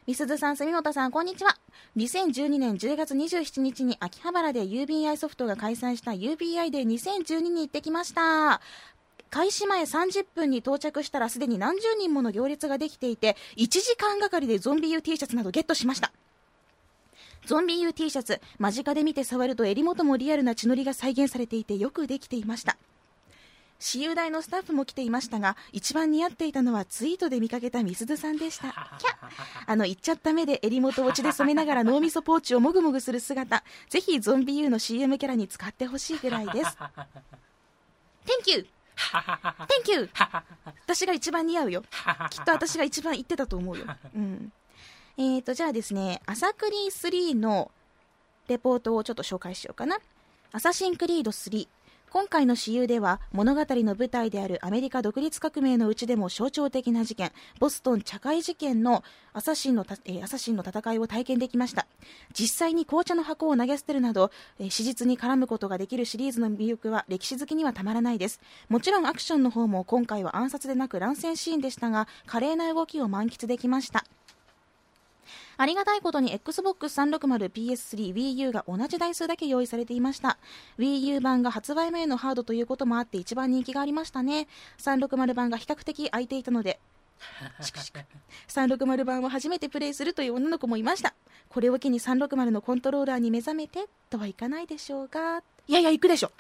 [0.10, 1.56] みすずさん、住本さん、こんにちは。
[1.96, 8.60] 2012年10月27日に秋葉原で UBI ソフトが開催した UBI で2012に行ってきました。
[9.30, 16.12] 開始前30分に到着したらすでに何十人もの行列ができていて、1時間がかりでゾンビ U T シャツなどゲットしました。
[17.46, 22.78] ゾンビ U T シャツ、間近で見て触ると襟元もリアルな血のりが再現されていてよくできていました。
[23.80, 28.68] 私有大のスタッフも来ていましたが、一番似合っていたのはツイートで見かけたみすずさんでした。
[29.00, 29.10] キャ
[29.66, 36.78] あの、言っちゃった目で襟元落ちで染めながら脳みそポーチをもぐもぐする姿、ぜひゾンビ U の CM キャラに使ってほしいぐらいです。
[38.28, 38.68] Thank you!
[38.98, 40.10] Thank you!
[40.86, 41.84] 私が一番似合うよ。
[42.30, 43.86] きっと私が一番言ってたと思うよ。
[44.14, 44.52] うん。
[45.18, 47.72] えーと、じゃあですね、アサクリー3の
[48.50, 50.00] レポートをちょっと紹介しようかな。
[50.52, 51.68] アサシンクリード3。
[52.12, 61.86] 今回の私有では物語の舞台であるアメリカ独立革命のうちでも象徴的な事件ボストン茶会事件のアサシンのえ、アサシンの戦いを体験できました。
[62.34, 68.42] 実際に紅茶の箱を投げ捨てるなど、え、史実に絡むことができるシリーズの魅力は歴史好きにはたまらないです。
[68.70, 74.04] もちろんアクションの方も今回は暗殺でなく乱戦シーンでしたが華麗な動きを満喫できました。
[75.62, 80.38] ありがたいことに Xbox 360、PS3、Wii U が同じ台数だけ用意されていました。
[80.78, 84.48] Wii U 版が発売前のハードということもあって一番人気がありましたね。
[84.78, 86.80] 360版が比較的空いていたので、
[88.48, 91.14] 360版を初めてプレイするという女の子もいました。
[91.50, 95.44] これを機に360のコントローラーに目覚めてとはいかないでしょうか。
[95.70, 96.32] いやいや、行くでしょ。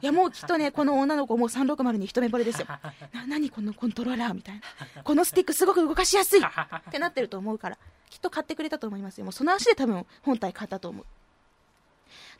[0.00, 2.66] いや、もうきっとね、 この女の子もう360に一目惚れですよ。
[3.12, 4.54] な、何このコントローラーみたい
[4.94, 5.02] な。
[5.02, 7.78] このスティックすごく動かしやすいってなってると思うから、
[8.08, 9.24] きっと買ってくれたと思いますよ。
[9.24, 11.06] もうその足で多分本体買ったと思う。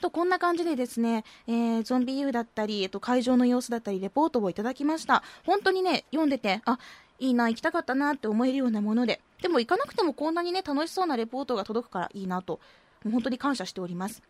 [0.00, 5.22] と、こんな感じでですね、えー、ゾンビ U だったり、えっと、会場の様子だったり、レポートをいただきました。
[5.44, 6.78] 本当にね、読んでて、あ、
[7.18, 12.58] いいな、行きたかったなって思えるようなもので、でも行かなくてもこんなにね、楽しそうなレポートが届くからいいなと、
[13.04, 14.22] もう本当に感謝しております。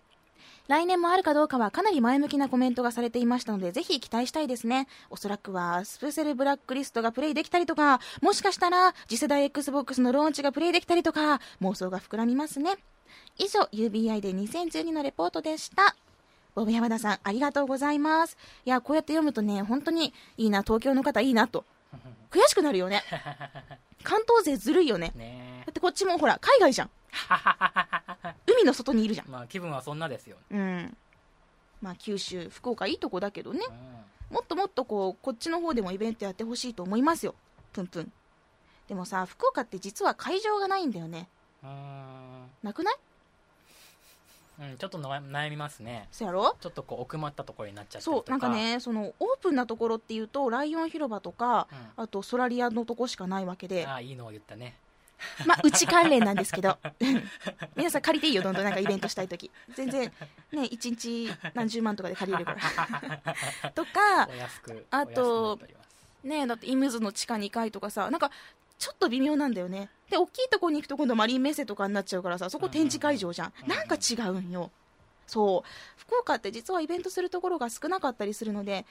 [0.68, 4.88] 来年もあるかどうかはかなり前向きなコメントがされていましたので、ぜひ期待したいですね。
[5.10, 12.76] おそらくは、スプセルブラックリストがプレイできたりとか、もしかしたら、次世代 Xbox のローンチがプレイできたりとか、妄想が膨らみますね。
[13.38, 15.94] 以上、UBI で2012のレポートでした。
[16.56, 18.36] ボブ山田さん、ありがとうございます。
[18.64, 21.64] いや、こうやって読むとね、本当にいいな、東京の方いいなと。
[22.30, 23.02] 悔しくなるよね。
[24.06, 25.12] 関東勢ずるいよね。
[25.16, 26.90] ねだってこっちもほら、海外じゃん。
[28.46, 29.28] 海の外にいるじゃん。
[29.28, 30.36] まあ気分はそんなですよ。
[30.48, 30.96] うん。
[31.82, 33.66] まあ九州、福岡いいとこだけどね。
[34.30, 37.34] うん、もっともっとこう、こっちの方でもイベントやってほしいと思いますよ。
[37.72, 38.12] ぷんぷん。
[38.86, 41.28] でもさ、福岡って実は会場がないんだよね。
[41.64, 42.48] うん。
[42.62, 42.94] なくない？
[44.58, 46.08] うん、ちょっと悩みますね。
[46.10, 46.56] そやろ？
[46.60, 53.86] ちょっとこう奥まったところになっちゃってそうなんかねそのオープンなところっていうとライオン広場とか、うん、あとソラリアのとこしかないわけで。
[53.86, 54.76] ああいいのを言ったね。
[55.46, 56.76] まあ、うち関連なんですけど、
[57.74, 59.50] 皆さん借りていいよ、どんどんなんかイベントしたいとき。
[59.74, 60.12] 全然、
[60.52, 62.56] ね、1日何十万とかで借りれるか
[63.62, 63.72] ら。
[63.72, 64.28] とか
[64.90, 65.58] あと
[66.22, 68.30] ねだってイムズの地下2階とかさ、なんか、
[68.78, 69.90] ちょっと微妙なんだよね。
[70.10, 73.52] で、大きいとこに行くと今度マリンメッセとかになっちゃうからさ、そこ展示会場じゃん。
[73.62, 74.70] うんなんか違うんよ。
[75.26, 75.68] そう。
[75.96, 78.86] 福岡って実はイベントするところが少なかったりするので、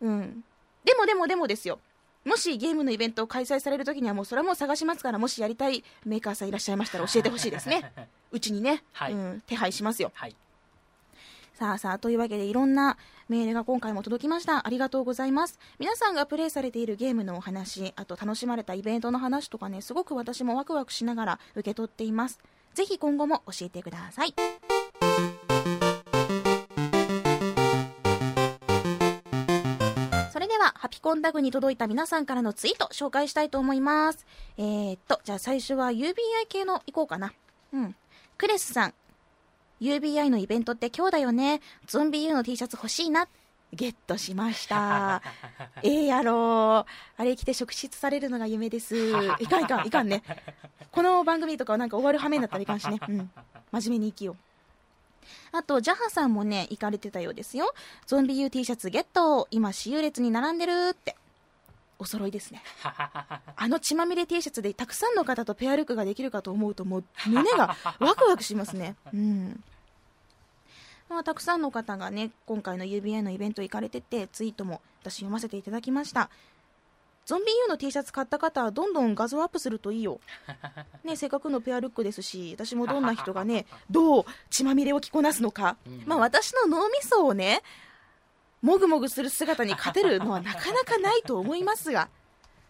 [0.00, 0.44] うん。
[0.84, 1.78] でもでもでもですよ。
[2.24, 7.92] もしゲームのイベントを開催されるときにはもうそれはもう探しますから、もしやりたいメーカーさんいらっしゃいましたら教えてほしいですね。
[8.30, 10.10] うちにね、はいうん、手配しますよ。
[10.14, 10.36] はい
[11.58, 12.96] さあさあ、というわけでいろんな
[13.28, 14.64] メールが今回も届きました。
[14.64, 15.58] ありがとうございます。
[15.80, 22.38] 皆さんがプレイされているゲームのお話、あと楽しまれたイベントの話とかね、すごく私もワクワクしながら受け取っています。
[22.74, 24.34] ぜひ今後も教えてください。
[30.32, 34.24] それでは、ハピコンタグに届いた皆さんからのツイート紹介したいと思います。
[34.58, 36.14] えー、っと、じゃあ最初は UBI
[36.48, 37.32] 系の行こうかな。
[37.72, 37.96] うん。
[38.36, 38.94] クレスさん、
[39.80, 41.60] UBI のイベントって今日だよね。
[41.86, 43.28] ゾンビ U の T シャツ欲しいな。
[43.72, 45.22] ゲットしました。
[45.82, 46.86] ええやろあ
[47.18, 48.96] れ着て職質されるのが夢です。
[49.40, 50.22] いかんいかん、いかんね。
[50.90, 52.98] この番組とかはなんか終わる羽目になったらいかんしね。
[53.08, 53.30] うん。
[53.70, 54.36] 真面目に生きよう。
[55.52, 57.74] あと、ジャハさんもね、行かれてたようですよ。
[58.06, 61.16] ゾンビ U T シャツゲット今、私有列に並んでるって。
[61.98, 62.62] お揃いですね。
[62.84, 68.96] あの血まみれ T シャツでたくさんの方とペアルックができるかと思うともう 胸がワクワクしますね。
[69.12, 69.64] うん。
[71.08, 76.28] まあ、たくさんの方がね、今回の UBI のイベント行かれてて、ツイートも私読ませていただきました。
[77.24, 80.20] ゾンビ U の T シャツ買った方はどんどん画像アップするといいよ。
[81.04, 85.76] ね、せっかくのペアルックですし、私もどんな人がね、どう血まみれを着こなすのか。
[85.86, 87.62] うんまあ私の脳みそをね、
[88.62, 92.08] もぐもぐする姿に勝てるのはなかなかないと思いますが、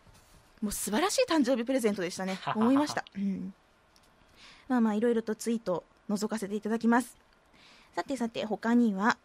[0.61, 2.39] もう素晴らしい誕生日プレゼントでしたね。
[2.55, 3.05] 思いました。
[3.17, 3.55] うん。
[4.69, 7.17] まあまあいろいろとツイート覗かせていただきます。
[7.95, 9.19] さてさて他には、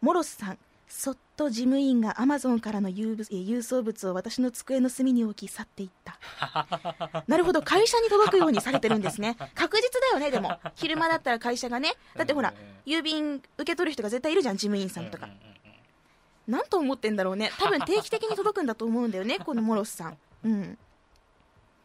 [0.00, 0.58] モロスさん。
[0.94, 6.18] そっと事務員がアマゾンからの郵物え郵送物を私の机の隅に置き去っていった。
[7.26, 9.36] なるほど、会社に届くようにされてるんですね。
[9.54, 10.60] 確実だよね、でも。
[10.74, 11.94] 昼間だったら会社がね。
[12.14, 12.52] だってほら
[12.84, 15.30] 郵便受け取る人が絶対いるじゃん、事務員さんとか
[16.46, 17.50] なんと思ってんだろうね。
[17.58, 20.18] 多分定期的に届くんだと思うんだよね、 このモロスさん。
[20.44, 20.78] うん。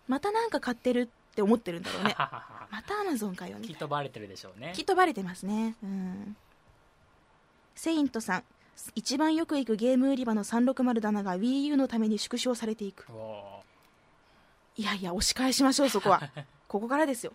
[0.10, 2.14] またなんか買ってるって思ってるんだろうね。
[2.20, 5.78] またアマゾンかよ、みたいなきっとバレてるでしょうねきっとバレてますね。
[5.82, 6.36] うん。
[7.74, 8.43] セイントさん。
[8.95, 13.05] 一番よく行くゲーム売り場の360棚が Wii U のために縮小されていく。
[13.11, 13.61] お
[14.75, 16.21] いやいや、押し返しましょう、そこは。
[16.67, 17.34] ここからですよ。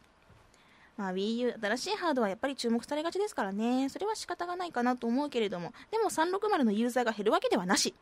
[0.96, 3.88] まあ、Wii U、新しいハードはやっぱり注目されがちですからね。
[3.88, 5.72] それは仕方がないかなと思うけれども。
[5.90, 7.94] でも360のユーザーが減るわけではなし。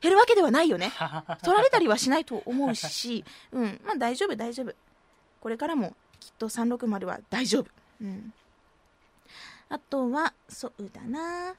[0.00, 0.92] 減るわけではないよね。
[1.42, 4.74] 取られたりはしないと思うし、うん、まあ大丈夫、大丈夫。
[5.40, 7.66] これからもきっと360は大丈夫。
[8.02, 8.34] うん。
[9.68, 11.54] あとは、そうだな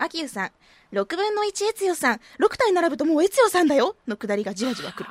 [0.00, 0.50] アキユさん、
[0.92, 5.10] 6分の1エツヨさん、6体並ぶともうエツヨさんだよのくだりがじわじわくる。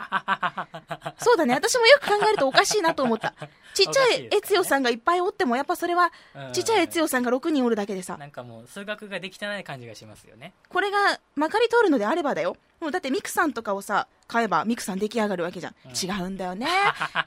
[1.19, 3.33] そうだね、私もよく考えるとおかしいなと思った。
[3.75, 6.11] ちっちゃいエツヨさんがいっぱいおっても、やっぱそれは、
[6.53, 12.57] ちっちゃいエツヨさんが6人おるだけでさ、なんかもう数学ができてない感じがしますよねこれがまかり通るのであればだよ。
[12.79, 15.75] もうだってミクさんとかをさ、買えばミクさん出来上がるわけじゃん。
[15.85, 16.67] うん違うんだよね。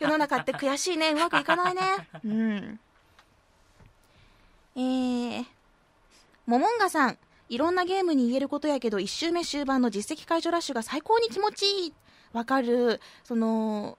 [0.00, 1.12] 世の中って悔しいね。
[1.12, 1.82] うまくいかないね。
[2.24, 2.80] うん。
[4.74, 5.44] えー、
[6.46, 7.18] モモンガさん。
[7.52, 11.92] いろんなゲームに言えることやけど、1周目終盤の実績解除ラッシュが最高に気持ちいい。
[12.32, 12.98] わかる。
[13.24, 13.98] その、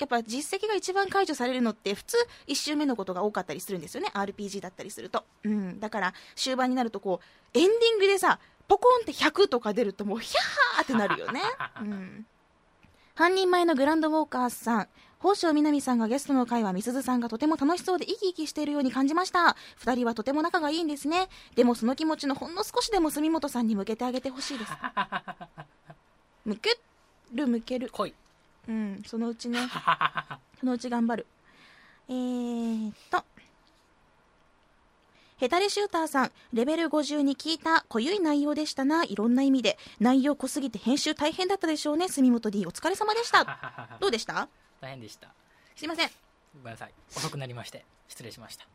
[0.00, 2.16] やっぱ実績が一番解除されるのって普通
[2.48, 4.10] 1周目のことが多かったりするんですよね。
[4.12, 7.20] RPG だったりすると、うん、だから終盤になるとこ
[7.54, 11.40] うエンディングでさポコンって100とか出るともうヒャーってなるよね、
[11.80, 12.26] うん、
[13.14, 14.88] 半人前のグランドウォーカーさん。
[15.22, 24.72] 宝生みなみさんがゲストの回はみすずさんがとても楽しそうで生き生きしているように感じました2人はとても仲がいいんですねでもその気持ちのほんの少しでも住本さんに向けてあげてほしいです
[26.44, 26.76] 向け
[27.32, 27.88] る向ける
[28.68, 29.60] うんそのうちね
[30.58, 31.26] そのうち頑張る。
[32.08, 33.24] えーっと。
[35.38, 39.76] ヘタレシューターさん、レベル50に聞いた濃ゆい内容でしたな、いろんな意味で。
[39.98, 42.64] 内容濃すぎて編集大変だったでしょうね、住本 D。
[42.64, 43.98] お疲れ様でした。
[43.98, 44.48] どうでした？
[44.82, 45.28] 大変でした
[45.74, 46.10] すいません。
[46.54, 48.66] ごめんなさい遅くなりまして失礼しました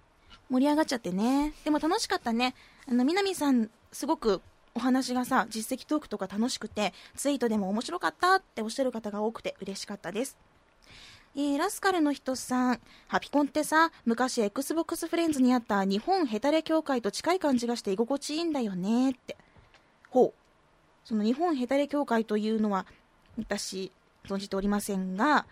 [0.50, 1.54] 盛り上がっちゃってね。
[1.66, 2.56] でも楽しかったね。
[2.90, 4.42] あの、南さん、すごく
[4.76, 10.38] お話がさ、実績トークとか楽しくて、ツイートでも面白かったっておっしゃる方が多くて嬉しかったです。
[11.36, 19.36] えー、ラスカルの人さん、ハピコンってさ、昔 Xbox フレンズにあった日本ヘタレ協会と近い感じがして居心地いいんだよねって。
[20.10, 20.34] ほう。
[21.04, 22.86] その日本ヘタレ協会というのは
[23.38, 23.92] 私
[24.26, 25.46] 存じておりませんが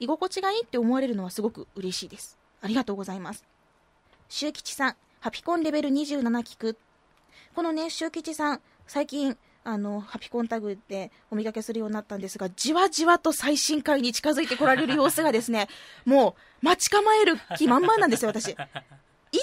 [0.00, 2.38] 居心地がいいって思われるのはすごく嬉しいです。
[2.62, 3.44] ありがとうございます。
[4.28, 6.76] 周吉さんハピコンレベル27聞く。
[7.54, 15.68] このね周吉さん最近あのハピコンタグでお見かけするようになったんですがじわじわと最新回に近づいてこられる様子がですね
[16.06, 18.50] もう待ち構える気満々なんですよ私。
[18.50, 18.54] い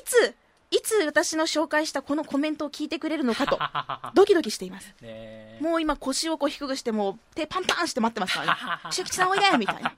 [0.06, 0.36] つ
[0.72, 3.60] いつ私の紹介したこのコメントを聞いてくれるのかと
[4.16, 4.94] ドキドキしています。
[5.02, 8.60] ねもう今腰をこう低くしてもう手パンパンして待ってますからね。
[8.92, 9.94] 周吉さんおいでみたいな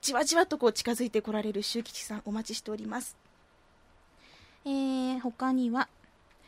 [0.00, 3.16] じわじわとこう近づいてこられる周吉さんお待ちしております。
[4.64, 5.88] えー、他には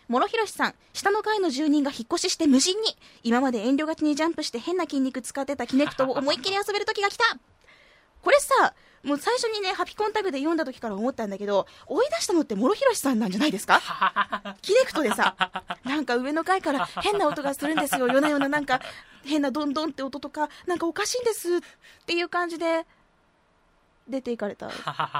[0.09, 7.24] 諸広さん下の階の住人が引っ越しして無人に今まで遠慮がちにジャンプして変な筋肉使ってたキネクトを思いっきり遊べる時が来た。
[8.22, 13.80] これさもう最初にねハピコンタグで読んだ時から思ったんだけど追い出したのって諸広さんなんじゃないですか？
[14.61, 15.36] キネクトでさ
[15.84, 18.09] なんか上の階から変な音がするんですよ。
[18.09, 18.80] 夜な夜ななんか
[19.24, 21.61] 変なドンドンって音とかなんかおかしいんですっ
[22.07, 22.84] ていう感じで
[24.11, 24.70] 出ていかれた。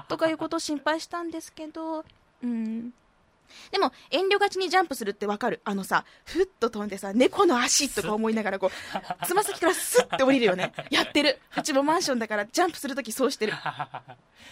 [0.09, 2.05] とかいうことを心配したんですけど
[2.43, 2.93] うん。
[3.71, 5.61] でも遠慮がちにジャンプするってわかる。
[5.65, 8.71] あのさふっと飛んでさ猫の足とか思いながらこう
[9.27, 10.73] つま先からスッて降りるよね。
[10.91, 11.41] やってる。
[11.57, 13.53] うちもマンションだからジャンプするときそうしてる。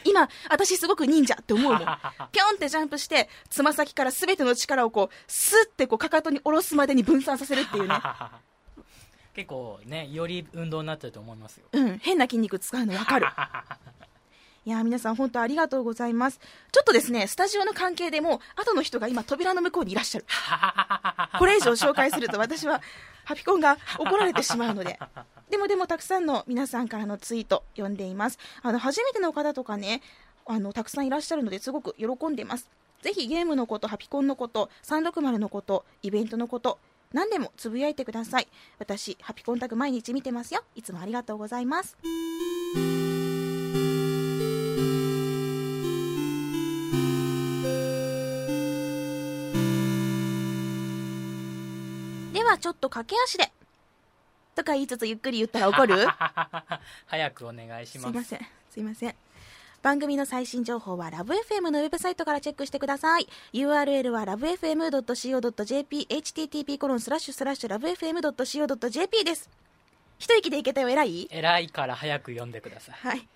[0.05, 1.99] 今私すごく忍者って思うもん。
[2.32, 8.01] ぴょんってジャンプしてつま先から全ての力をこうスッてこうかかとに下ろすまでに分散させるっていうね。
[9.34, 11.66] 結構ねより運動になってると思いますよ。
[11.72, 11.99] うん。
[11.99, 13.26] 変な筋肉使うのわかる
[14.64, 16.40] いやー皆さん本当ありがとうございます。
[16.72, 20.26] ちょっとですねスタジオの関係でも後の人が今扉の向こうにいらっしゃる。
[21.38, 22.82] これ以上紹介すると私は
[23.24, 24.98] ハピコンが怒られてしまうので。
[25.50, 28.38] でもでもたくさんの皆さんからのツイート読んでいます。
[28.62, 30.02] あの初めての方とかね
[30.46, 32.68] あのたくさんいらっしゃるのですごく喜んでいます。
[33.02, 36.78] ぜひゲームのことハピコンのこと360のことイベントのこと
[37.12, 38.48] 何でもつぶやいてください。
[38.78, 40.62] 私ハピコンタグ毎日見てますよ。
[40.74, 41.96] いつもありがとうございます
[52.49, 53.51] はちょっと駆け足で。
[54.55, 56.07] とか言いつつゆっくり言ったら怒る？
[57.07, 58.11] 早くお願いします。
[58.11, 58.46] すいません。
[58.70, 59.14] すいません。
[59.80, 63.28] 番組の最新情報はラブ f m のウェブサイトからチェックしてください。
[63.53, 69.49] URL は lovefm.co.jp http コロンスラッシュスラッシュ lovefm.co.jp です。
[70.18, 70.88] 一息でいけたよ。
[70.88, 71.28] 偉い？
[71.30, 72.94] 偉いから早く読んでください。
[72.96, 73.28] はい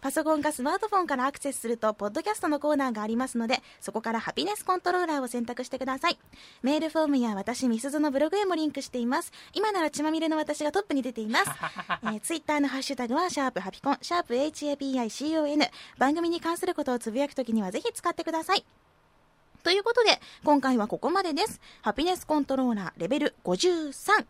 [0.00, 6.18] パソコンかスマートフォンからアクセスすると、ポッドキャストのコーナーがありますので、そこからハピネスコントローラーを選択してください。
[6.62, 9.30] メールフォームや私、みすずのブログへもリンクしています。
[9.52, 11.50] 今なら血まみれの私がトップに出ています。
[12.02, 15.70] えー、ツイッターのハッシュタグは、シャープハピコン、シャープ HAPICON。
[15.98, 18.64] 番組に関することをつぶやくときにはぜひ使ってください。
[19.62, 21.60] ということで、今回はここまでです。
[21.82, 24.24] ハピネスコントローラーレベル53。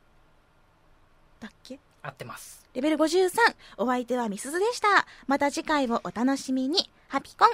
[1.39, 1.79] だっけ？
[2.03, 3.31] 合ってますレベル53
[3.79, 5.07] お相手はみすずでした。
[5.27, 6.89] また次回をお楽しみに。
[7.09, 7.51] ハピコン。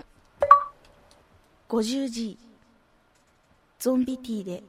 [1.68, 2.36] 50G
[3.78, 4.62] ゾンビティーで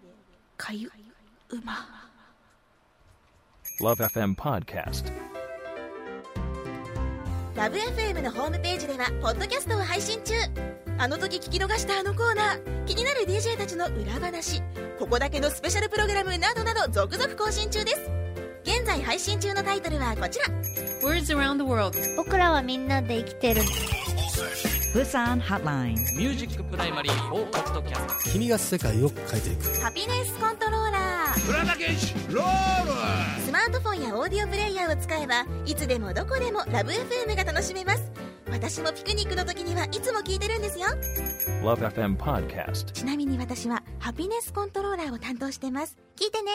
[0.55, 1.73] かゆうま。
[3.81, 5.11] Love FM Podcast.
[7.55, 10.33] ラブ f m のホームページではポッドキャストを配信中。
[10.97, 12.85] あの時聞き逃したあのコーナー。
[12.85, 14.61] 気になる DJ たちの裏話。
[14.97, 18.26] ここだけのスペシャルプログラムなどなど続々更新中です
[18.68, 20.45] 現在配信中のタイトルはこちら。
[21.01, 21.97] Words around the world.
[22.18, 23.61] 僕らはみんなで生きてる。
[24.93, 25.93] Busan Hotline.
[26.18, 29.80] ミュージックプライマリー4ポッドキャスト君が世界を変えていく。
[29.80, 31.39] ハピネスコントローラー。
[33.45, 38.11] スマートフォンやオーディオプレイヤーを使えばいつでもどこでもラブ f m が楽しめます。
[38.51, 40.88] 私もピクニックの時にはいつも聞いてるんですよ。
[41.63, 42.91] Love FM Podcast.
[42.91, 45.95] ちなみに私はハピネスコントローラーを担当してます。
[46.18, 46.51] 聞いてね